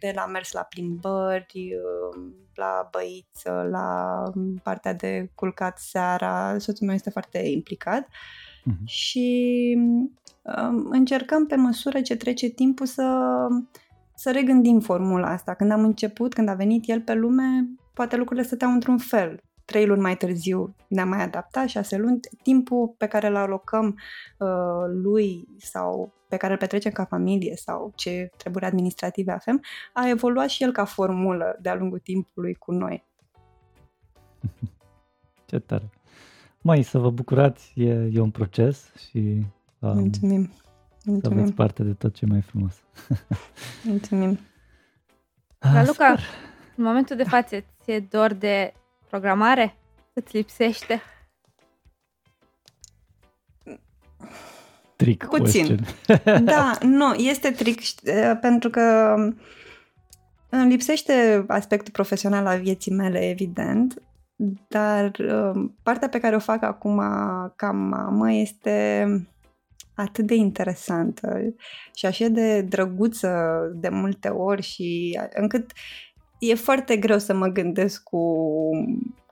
[0.00, 1.70] de la mers la plimbări,
[2.14, 2.22] uh,
[2.54, 4.22] la băiță, la
[4.62, 6.58] partea de culcat seara.
[6.58, 8.08] Soțul meu este foarte implicat
[8.64, 8.84] Mhm.
[8.84, 9.76] și
[10.42, 13.26] um, încercăm pe măsură ce trece timpul să,
[14.14, 15.54] să regândim formula asta.
[15.54, 19.42] Când am început, când a venit el pe lume, poate lucrurile stăteau într-un fel.
[19.68, 22.20] Trei luni mai târziu ne-am mai adaptat, șase luni.
[22.42, 23.98] Timpul pe care îl alocăm
[24.38, 24.48] uh,
[25.02, 29.60] lui sau pe care îl petrecem ca familie sau ce treburi administrative avem,
[29.92, 33.04] a evoluat și el ca formulă de-a lungul timpului cu noi.
[35.46, 35.90] Ce tare.
[36.62, 39.46] Mai să vă bucurați, e, e un proces și
[39.78, 40.44] um, Mulțumim!
[40.44, 41.52] să aveți Mulțumim!
[41.52, 42.82] parte de tot ce e mai frumos.
[43.84, 44.38] Mulțumim!
[45.58, 46.20] Ah, Raluca, super.
[46.76, 48.72] în momentul de față ți-e dor de
[49.08, 49.76] programare?
[50.12, 51.02] Îți lipsește?
[54.96, 55.66] Trick Puțin.
[55.66, 56.44] question.
[56.44, 59.14] Da, nu, este trick șt- eh, pentru că
[60.48, 64.02] îmi lipsește aspectul profesional al vieții mele, evident,
[64.68, 65.52] dar eh,
[65.82, 66.98] partea pe care o fac acum
[67.56, 69.06] ca mamă este
[69.94, 71.54] atât de interesantă
[71.94, 75.72] și așa de drăguță de multe ori și încât
[76.38, 78.22] e foarte greu să mă gândesc cu,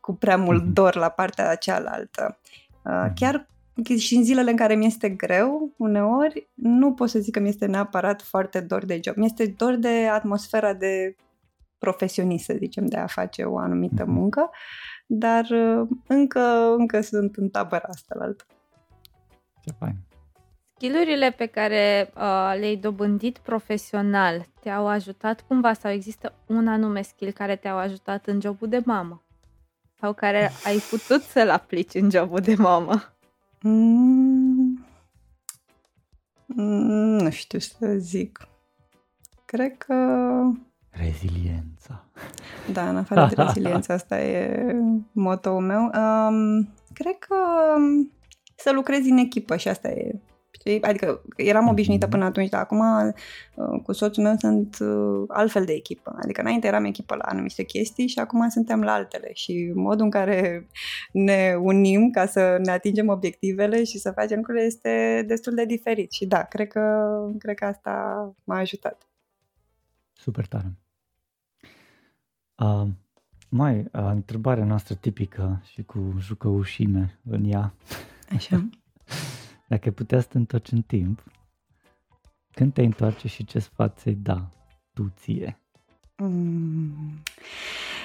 [0.01, 0.73] cu prea mult Mhm.
[0.73, 2.39] dor la partea cealaltă.
[2.85, 3.15] Uh, Mhm.
[3.15, 3.47] Chiar
[3.97, 7.49] și în zilele în care mi este greu, uneori, nu pot să zic că mi
[7.49, 9.17] este neapărat foarte dor de job.
[9.17, 11.17] Mi este dor de atmosfera de
[11.79, 14.13] profesionist, să zicem, de a face o anumită Mhm.
[14.13, 14.51] muncă,
[15.07, 18.45] dar uh, încă, încă sunt în tabăra asta la altă.
[19.61, 19.95] Ce fain.
[20.79, 27.31] Skillurile pe care uh, le-ai dobândit profesional te-au ajutat cumva sau există un anume skill
[27.33, 29.22] care te-au ajutat în jobul de mamă?
[30.01, 33.03] Sau care ai putut să-l aplici în jobul de mamă?
[33.62, 34.87] Mm,
[36.47, 38.49] mm, nu știu să zic.
[39.45, 39.95] Cred că,
[40.91, 42.05] Reziliența.
[42.72, 44.72] da, în afară de reziliența, asta e
[45.12, 45.83] motoul meu.
[45.83, 47.35] Um, cred că
[47.77, 48.12] um,
[48.57, 50.20] să lucrezi în echipă și asta e
[50.67, 50.83] Știi?
[50.83, 55.73] Adică eram obișnuită până atunci, dar acum uh, cu soțul meu sunt uh, altfel de
[55.73, 56.17] echipă.
[56.23, 59.31] Adică înainte eram echipă la anumite chestii și acum suntem la altele.
[59.33, 60.69] Și modul în care
[61.12, 66.12] ne unim ca să ne atingem obiectivele și să facem lucrurile este destul de diferit.
[66.12, 67.07] Și da, cred că,
[67.39, 67.95] cred că asta
[68.45, 69.09] m-a ajutat.
[70.12, 70.73] Super tare.
[72.59, 72.87] Uh,
[73.49, 77.75] mai, uh, întrebarea noastră tipică și cu jucăușime în ea.
[78.35, 78.69] Așa.
[79.69, 81.25] Dacă putea să te întorci în timp,
[82.53, 84.51] când te întoarce și ce sfat ți da
[84.93, 85.61] tu ție?
[86.17, 87.23] Mm.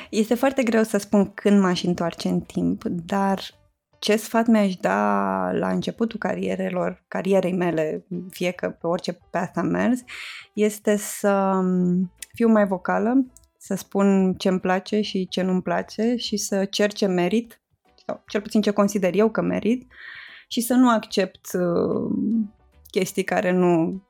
[0.10, 3.42] Este foarte greu să spun când m-aș întoarce în timp, dar
[4.00, 4.98] ce sfat mi-aș da
[5.52, 10.00] la începutul carierelor, carierei mele, fie că pe orice pe asta am mers,
[10.54, 11.62] este să
[12.34, 13.26] fiu mai vocală,
[13.58, 17.62] să spun ce îmi place și ce nu-mi place și să cer ce merit,
[18.06, 19.92] sau cel puțin ce consider eu că merit,
[20.52, 22.12] și să nu accept uh,
[22.90, 24.04] chestii care nu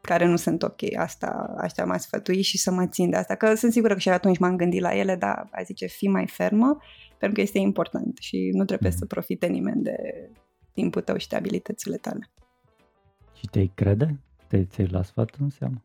[0.00, 0.94] care nu sunt ok.
[0.96, 3.34] Asta, asta m-a sfătuit și să mă țin de asta.
[3.34, 6.26] Că sunt sigură că și atunci m-am gândit la ele, dar a zice, fi mai
[6.26, 6.78] fermă,
[7.18, 9.96] pentru că este important și nu trebuie să profite nimeni de
[10.72, 12.30] timpul tău și de abilitățile tale.
[13.34, 14.20] Și te-ai crede?
[14.46, 15.84] Te ți-ai luat sfatul în seamă?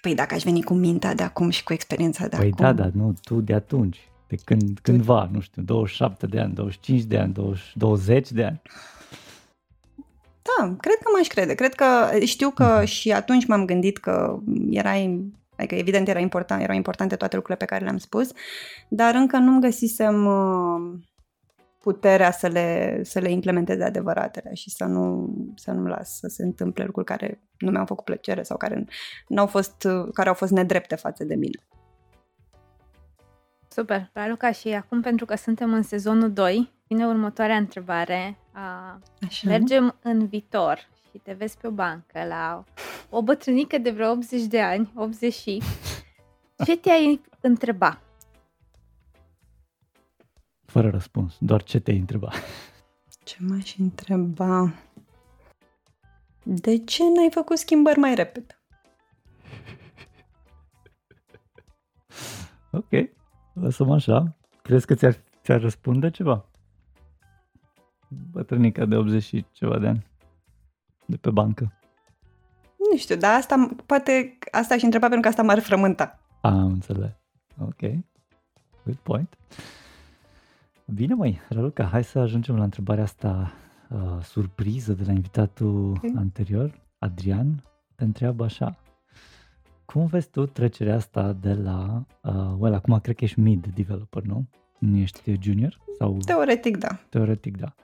[0.00, 2.64] Păi dacă aș veni cu mintea de acum și cu experiența de păi acum...
[2.64, 7.02] da, dar nu, tu de atunci, de când, cândva, nu știu, 27 de ani, 25
[7.02, 8.60] de ani, 20, 20 de ani.
[10.48, 11.54] Da, cred că m-aș crede.
[11.54, 14.38] Cred că știu că și atunci m-am gândit că
[14.70, 18.32] erai, adică evident era important, erau importante toate lucrurile pe care le-am spus,
[18.88, 20.98] dar încă nu-mi găsisem uh,
[21.80, 26.42] puterea să le, să le implementez adevăratele și să nu, să nu las să se
[26.42, 28.84] întâmple lucruri care nu mi-au făcut plăcere sau care,
[29.28, 31.62] n-au fost, care au fost nedrepte față de mine.
[33.68, 38.38] Super, Raluca, și acum pentru că suntem în sezonul 2, vine următoarea întrebare.
[38.58, 39.48] A, Așa.
[39.48, 40.78] mergem în viitor
[41.10, 42.64] și te vezi pe o bancă la
[43.10, 45.62] o bătrânică de vreo 80 de ani, 80 și...
[46.64, 48.00] Ce te-ai întreba?
[50.64, 52.34] Fără răspuns, doar ce te-ai întrebat.
[53.24, 54.74] Ce m-aș întreba?
[56.42, 58.58] De ce n-ai făcut schimbări mai repede?
[62.70, 62.88] Ok,
[63.52, 64.36] lăsăm așa.
[64.62, 66.48] Crezi că ți-ar, ți-ar răspunde ceva?
[68.08, 70.06] Bătrânica de 80 și ceva de ani
[71.06, 71.72] de pe bancă.
[72.90, 76.18] Nu știu, dar asta, poate, asta și întreba pentru că asta m-ar frământa.
[76.40, 77.10] Am înțeles.
[77.60, 77.80] Ok.
[78.84, 79.38] Good point.
[80.84, 83.52] Bine, măi, Raluca, hai să ajungem la întrebarea asta
[83.88, 86.12] uh, surpriză de la invitatul okay.
[86.16, 87.62] anterior, Adrian.
[87.94, 88.76] Te întreabă așa.
[89.84, 94.22] Cum vezi tu trecerea asta de la, uh, well, acum cred că ești mid developer,
[94.22, 94.48] nu?
[94.78, 95.78] Nu ești junior?
[95.98, 96.18] Sau...
[96.24, 96.98] Teoretic, da.
[97.08, 97.74] Teoretic, da.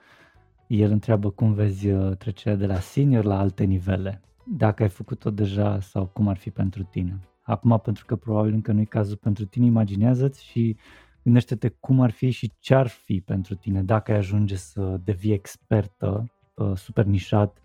[0.66, 4.20] El întreabă cum vezi uh, trecerea de la senior la alte nivele.
[4.44, 7.20] Dacă ai făcut-o deja sau cum ar fi pentru tine.
[7.42, 10.76] Acum, pentru că probabil încă nu e cazul pentru tine, imaginează-ți și
[11.22, 15.32] gândește-te cum ar fi și ce ar fi pentru tine dacă ai ajunge să devii
[15.32, 17.58] expertă, uh, super nișat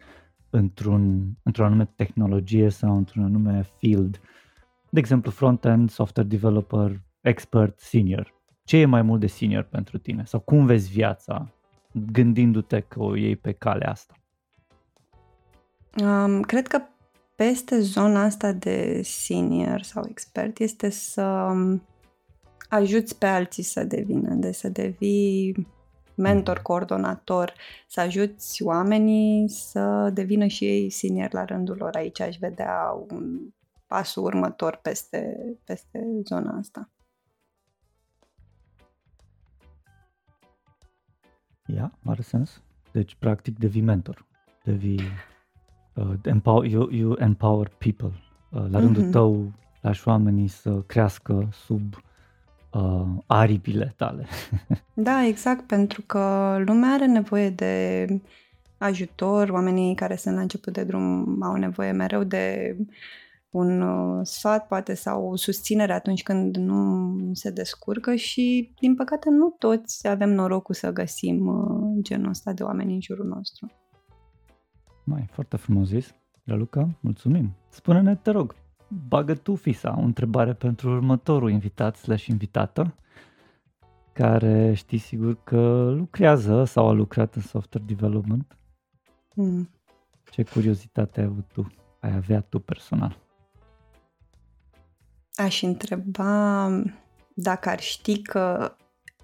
[0.49, 4.21] într-un, într-o anume tehnologie sau într-un anume field.
[4.89, 8.33] De exemplu, front-end, software developer, expert, senior.
[8.63, 10.23] Ce e mai mult de senior pentru tine?
[10.25, 11.53] Sau cum vezi viața
[11.91, 14.13] gândindu-te că o iei pe calea asta?
[16.03, 16.81] Um, cred că
[17.35, 21.81] peste zona asta de senior sau expert este să um,
[22.69, 25.67] ajuți pe alții să devină, de să devii
[26.15, 26.63] mentor, mhm.
[26.63, 27.53] coordonator,
[27.87, 31.95] să ajuți oamenii să devină și ei senior la rândul lor.
[31.95, 33.39] Aici aș vedea un
[33.87, 36.89] pasul următor peste, peste zona asta.
[41.73, 42.61] Ia, are sens.
[42.91, 44.25] Deci, practic, devii mentor.
[44.63, 45.01] Devii...
[45.93, 48.11] Uh, empower, you, you empower people.
[48.49, 49.11] Uh, la rândul mm-hmm.
[49.11, 49.51] tău,
[49.81, 51.93] lași oamenii să crească sub
[52.73, 54.25] uh, aripile tale.
[54.93, 58.07] da, exact, pentru că lumea are nevoie de
[58.77, 62.75] ajutor, oamenii care sunt la început de drum au nevoie mereu de
[63.49, 69.29] un uh, sfat, poate, sau o susținere atunci când nu se descurcă și, din păcate,
[69.29, 73.71] nu toți avem norocul să găsim uh, genul ăsta de oameni în jurul nostru.
[75.03, 76.13] Mai, foarte frumos zis.
[76.45, 77.55] Raluca, mulțumim.
[77.69, 78.55] Spune-ne, te rog,
[79.07, 82.95] bagă tu, Fisa, o întrebare pentru următorul invitat slash invitată,
[84.13, 88.57] care știi sigur că lucrează sau a lucrat în software development.
[89.35, 89.69] Mm.
[90.31, 93.28] Ce curiozitate ai avut tu, ai avea tu personal?
[95.39, 96.83] Aș întreba
[97.33, 98.75] dacă ar ști că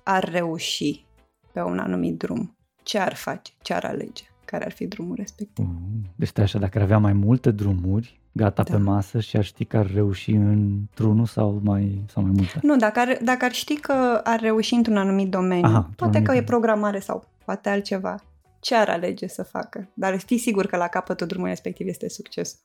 [0.04, 1.06] ar reuși
[1.52, 5.66] pe un anumit drum, ce ar face, ce ar alege, care ar fi drumul respectiv.
[5.66, 5.76] Uh,
[6.16, 8.74] deci așa, dacă ar avea mai multe drumuri, gata da.
[8.74, 12.60] pe masă și ar ști că ar reuși într-unul sau mai, sau mai multe?
[12.62, 16.36] Nu, dacă ar, dacă ar ști că ar reuși într-un anumit domeniu, Aha, poate că
[16.36, 18.16] e programare sau poate altceva,
[18.60, 19.90] ce ar alege să facă?
[19.94, 22.60] Dar știi sigur că la capătul drumului respectiv este succes.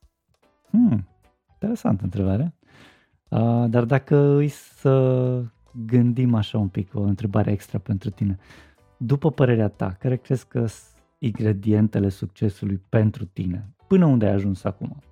[0.70, 1.09] Hmm,
[1.53, 2.55] interesantă întrebare.
[3.31, 5.45] Uh, dar dacă îi să
[5.87, 8.39] gândim așa un pic, o întrebare extra pentru tine.
[8.97, 13.74] După părerea ta, care crezi că sunt ingredientele succesului pentru tine?
[13.87, 15.03] Până unde ai ajuns acum?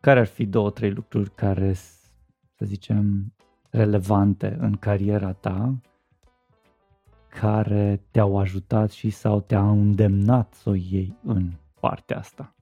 [0.00, 3.32] Care ar fi două, trei lucruri care, să zicem,
[3.70, 5.74] relevante în cariera ta,
[7.28, 12.54] care te-au ajutat și sau te-au îndemnat să o iei în partea asta?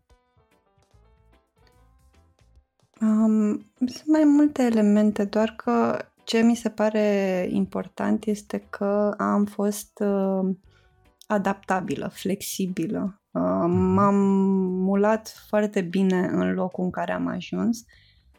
[3.01, 9.45] Um, sunt mai multe elemente, doar că ce mi se pare important este că am
[9.45, 10.55] fost uh,
[11.27, 13.23] adaptabilă, flexibilă.
[13.31, 14.15] Uh, m-am
[14.83, 17.85] mulat foarte bine în locul în care am ajuns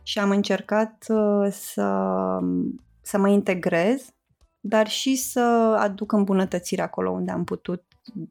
[0.03, 2.39] și am încercat uh, să,
[3.01, 4.13] să mă integrez,
[4.59, 5.39] dar și să
[5.79, 7.83] aduc îmbunătățiri acolo unde am putut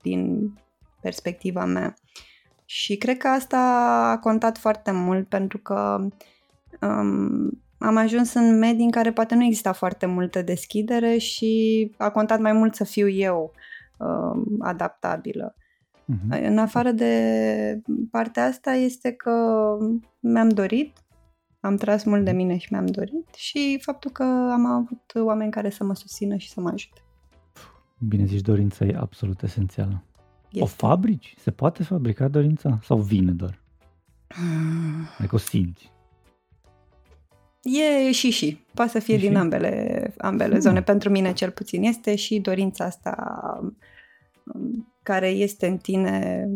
[0.02, 0.52] din
[1.00, 1.94] perspectiva mea.
[2.72, 3.58] Și cred că asta
[4.10, 6.08] a contat foarte mult pentru că
[6.80, 12.10] um, am ajuns în medii în care poate nu exista foarte multă deschidere și a
[12.10, 13.52] contat mai mult să fiu eu
[13.96, 15.54] um, adaptabilă.
[15.54, 16.42] Uh-huh.
[16.42, 19.32] În afară de partea asta este că
[20.20, 20.96] mi-am dorit,
[21.60, 25.70] am tras mult de mine și mi-am dorit și faptul că am avut oameni care
[25.70, 27.00] să mă susțină și să mă ajute.
[27.98, 30.04] Bine zici, dorința e absolut esențială.
[30.50, 30.62] Este.
[30.62, 31.34] O fabrici?
[31.38, 32.78] Se poate fabrica dorința?
[32.82, 33.58] Sau vine doar?
[35.18, 35.90] Adică o simți?
[37.62, 38.64] E și și.
[38.74, 39.36] Poate să fie e din și?
[39.36, 40.60] ambele, ambele hmm.
[40.60, 40.82] zone.
[40.82, 43.14] Pentru mine cel puțin este și dorința asta
[44.54, 46.46] um, care este în tine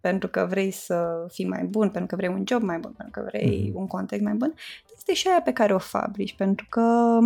[0.00, 3.20] pentru că vrei să fii mai bun, pentru că vrei un job mai bun, pentru
[3.20, 3.80] că vrei mm.
[3.80, 4.54] un context mai bun,
[4.96, 7.18] este și aia pe care o fabrici, pentru că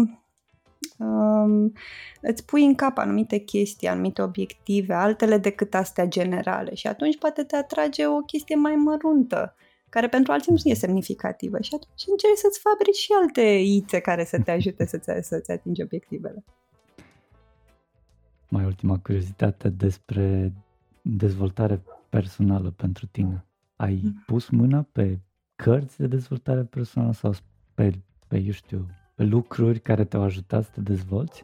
[0.99, 1.72] um,
[2.20, 7.43] îți pui în cap anumite chestii, anumite obiective, altele decât astea generale și atunci poate
[7.43, 9.55] te atrage o chestie mai măruntă,
[9.89, 14.24] care pentru alții nu e semnificativă și atunci încerci să-ți fabrici și alte ițe care
[14.24, 16.45] să te ajute să-ți, să-ți atingi obiectivele.
[18.49, 20.53] mai ultima curiozitate despre
[21.03, 23.45] dezvoltare personală pentru tine.
[23.76, 24.22] Ai mm.
[24.26, 25.18] pus mâna pe
[25.57, 27.33] cărți de dezvoltare personală sau
[27.74, 27.93] pe,
[28.29, 28.93] pe eu știu, pe
[29.25, 31.43] lucruri care te-au ajutat să te dezvolți?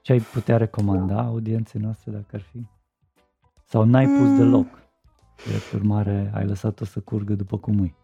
[0.00, 2.66] Ce ai putea recomanda audienței noastre dacă ar fi?
[3.68, 4.36] Sau n-ai pus mm.
[4.36, 4.66] deloc?
[5.46, 7.94] De urmare, ai lăsat-o să curgă după cum îi?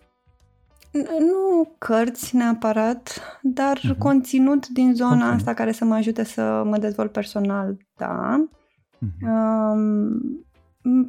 [1.19, 3.99] Nu cărți neapărat, dar uh-huh.
[3.99, 5.35] conținut din zona conținut.
[5.35, 8.49] asta care să mă ajute să mă dezvolt personal, da.
[8.97, 9.29] Uh-huh.
[9.29, 10.47] Um,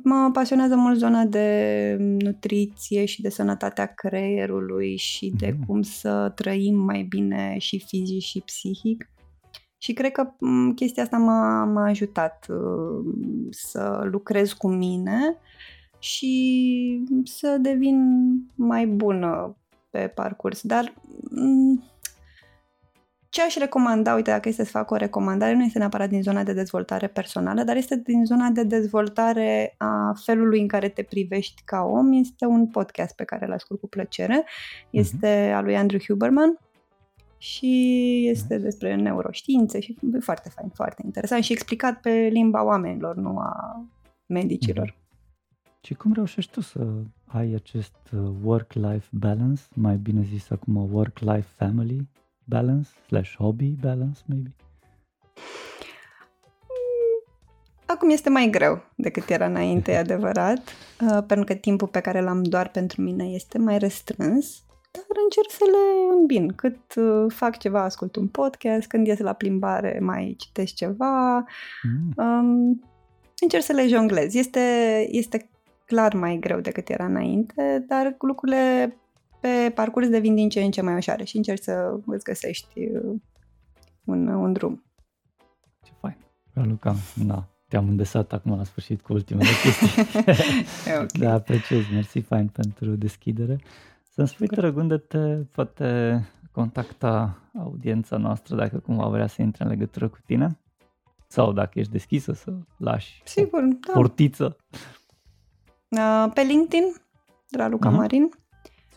[0.03, 5.65] mă pasionează mult zona de nutriție și de sănătatea creierului și de uh-huh.
[5.67, 9.09] cum să trăim mai bine și fizic și psihic.
[9.77, 10.33] Și cred că
[10.75, 13.13] chestia asta m-a, m-a ajutat uh,
[13.49, 15.37] să lucrez cu mine
[15.99, 17.97] și să devin
[18.55, 19.57] mai bună
[19.89, 20.61] pe parcurs.
[20.61, 20.93] Dar
[23.39, 26.43] ce aș recomanda, uite, dacă este să fac o recomandare, nu este neapărat din zona
[26.43, 31.61] de dezvoltare personală, dar este din zona de dezvoltare a felului în care te privești
[31.65, 32.11] ca om.
[32.11, 34.45] Este un podcast pe care îl ascult cu plăcere.
[34.89, 35.55] Este uh-huh.
[35.55, 36.59] al lui Andrew Huberman
[37.37, 43.15] și este despre neuroștiințe și e foarte fain, foarte interesant și explicat pe limba oamenilor,
[43.15, 43.85] nu a
[44.25, 44.91] medicilor.
[44.91, 45.81] Uh-huh.
[45.81, 46.87] Și cum reușești tu să
[47.25, 52.07] ai acest uh, work-life balance, mai bine zis acum work-life family
[52.49, 54.53] balance slash hobby balance, maybe?
[57.85, 60.61] Acum este mai greu decât era înainte, e adevărat,
[61.01, 65.49] uh, pentru că timpul pe care l-am doar pentru mine este mai restrâns, dar încerc
[65.49, 66.53] să le îmbin.
[66.55, 71.45] Cât uh, fac ceva, ascult un podcast, când ies la plimbare, mai citesc ceva.
[71.83, 72.25] Mm.
[72.25, 72.83] Um,
[73.41, 74.33] încerc să le jonglez.
[74.33, 74.59] Este,
[75.09, 75.49] este
[75.85, 78.97] clar mai greu decât era înainte, dar lucrurile
[79.39, 83.15] pe parcurs devin din ce în ce mai ușoare și încerci să îți găsești uh,
[84.05, 84.83] un, un drum.
[85.83, 86.17] Ce fain.
[86.53, 90.03] Raluca, da, te-am îndesat acum la sfârșit cu ultimele chestii.
[90.93, 91.05] okay.
[91.19, 91.83] Da, apreciez.
[91.93, 93.59] Mersi fain pentru deschidere.
[94.11, 96.21] Să-mi spui, te rog, unde te poate
[96.51, 100.59] contacta audiența noastră dacă cumva vrea să intre în legătură cu tine?
[101.27, 103.93] Sau dacă ești deschisă să lași Sigur, da.
[103.93, 104.57] portiță.
[105.89, 106.95] Uh, pe LinkedIn,
[107.51, 107.95] Raluca uh-huh.
[107.95, 108.29] Marin.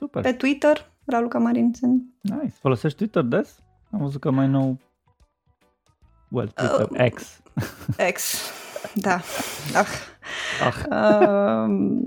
[0.02, 0.22] Super.
[0.22, 2.02] Pe Twitter, Raluca Marin sunt.
[2.20, 2.54] Nice.
[2.60, 3.58] Folosești Twitter des?
[3.90, 4.78] Am văzut că mai nou...
[6.28, 7.42] Well, Twitter, uh, X.
[8.12, 8.36] X,
[8.94, 9.20] da.
[9.74, 9.86] Ah.
[10.66, 10.84] Ah.
[10.90, 12.00] Uh,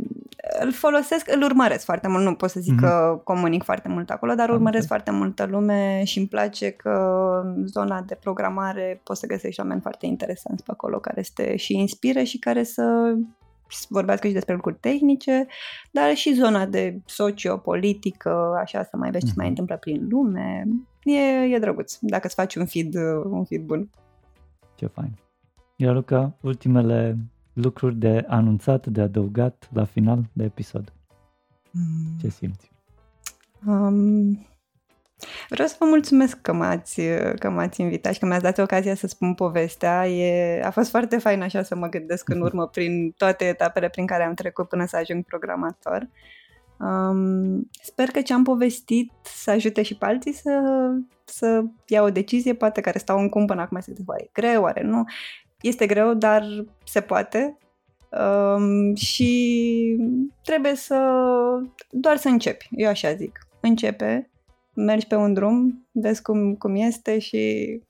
[0.59, 2.79] îl folosesc, îl urmăresc foarte mult, nu pot să zic mm-hmm.
[2.79, 4.97] că comunic foarte mult acolo, dar urmăresc okay.
[4.97, 10.05] foarte multă lume și îmi place că zona de programare poți să găsești oameni foarte
[10.05, 13.15] interesanți pe acolo care să și inspire și care să
[13.89, 15.47] vorbească și despre lucruri tehnice,
[15.91, 19.59] dar și zona de sociopolitică, așa să mai vezi ce se mai mhm.
[19.59, 20.67] întâmplă prin lume.
[21.03, 23.89] E, e drăguț dacă îți faci un feed, un feed bun.
[24.75, 25.17] Ce fain.
[25.75, 27.17] Iar Luca, ultimele
[27.53, 30.93] lucruri de anunțat, de adăugat la final de episod.
[31.71, 32.17] Mm.
[32.21, 32.71] Ce simți?
[33.65, 34.45] Um,
[35.49, 37.01] Vreau să vă mulțumesc că m-ați,
[37.39, 40.07] că m-ați invitat și că mi-ați dat ocazia să spun povestea.
[40.07, 44.05] E, a fost foarte fain așa să mă gândesc în urmă prin toate etapele prin
[44.05, 46.09] care am trecut până să ajung programator.
[46.79, 50.61] Um, sper că ce am povestit să ajute și pe alții să,
[51.25, 54.61] să ia o decizie, poate care stau în cum până acum să zic, oare greu,
[54.61, 55.03] oare nu.
[55.61, 56.43] Este greu, dar
[56.85, 57.57] se poate.
[58.09, 59.97] Um, și
[60.43, 60.97] trebuie să
[61.89, 63.47] doar să începi, eu așa zic.
[63.59, 64.29] Începe,
[64.75, 67.81] mergi pe un drum, vezi cum, cum este și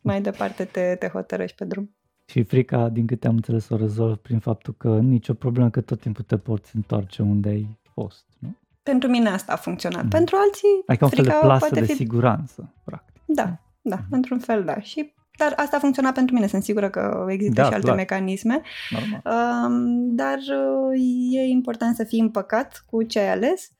[0.00, 1.90] mai departe te, te hotărăști pe drum.
[2.24, 6.00] Și frica, din câte am înțeles, o rezolv prin faptul că nicio problemă, că tot
[6.00, 8.56] timpul te poți întoarce unde ai fost, nu?
[8.82, 10.02] Pentru mine asta a funcționat.
[10.02, 10.08] Mm.
[10.08, 11.94] Pentru alții, Adică un fel de plasă de fi...
[11.94, 13.22] siguranță, practic.
[13.26, 14.06] Da, da, mm.
[14.10, 14.80] într-un fel, da.
[14.80, 17.96] Și dar asta a funcționat pentru mine, sunt sigură că există da, și alte clar.
[17.96, 18.60] mecanisme.
[18.90, 19.22] Normal.
[19.64, 23.70] Um, dar uh, e important să fii împăcat cu ce ai ales,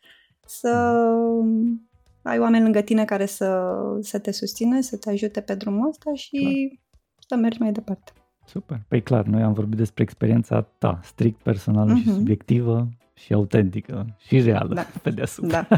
[0.47, 1.03] să
[1.43, 1.86] mm
[2.27, 6.15] ai oameni lângă tine care să, să te susțină, să te ajute pe drumul ăsta
[6.15, 7.27] și clar.
[7.29, 8.13] să mergi mai departe.
[8.47, 8.81] Super.
[8.89, 12.03] Păi clar, noi am vorbit despre experiența ta, strict personală uh-huh.
[12.03, 12.17] și mhm.
[12.17, 14.87] subiectivă și autentică și reală da.
[15.03, 15.67] pe deasupra.
[15.69, 15.77] Da.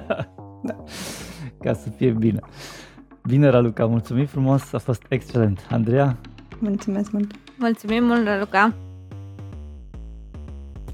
[0.62, 0.84] da.
[1.64, 2.40] Ca să fie bine.
[3.26, 5.66] Bine, Raluca, mulțumim frumos, a fost excelent.
[5.70, 6.18] Andreea?
[6.60, 7.30] Mulțumesc mult!
[7.58, 8.87] Mulțumim mult, Raluca!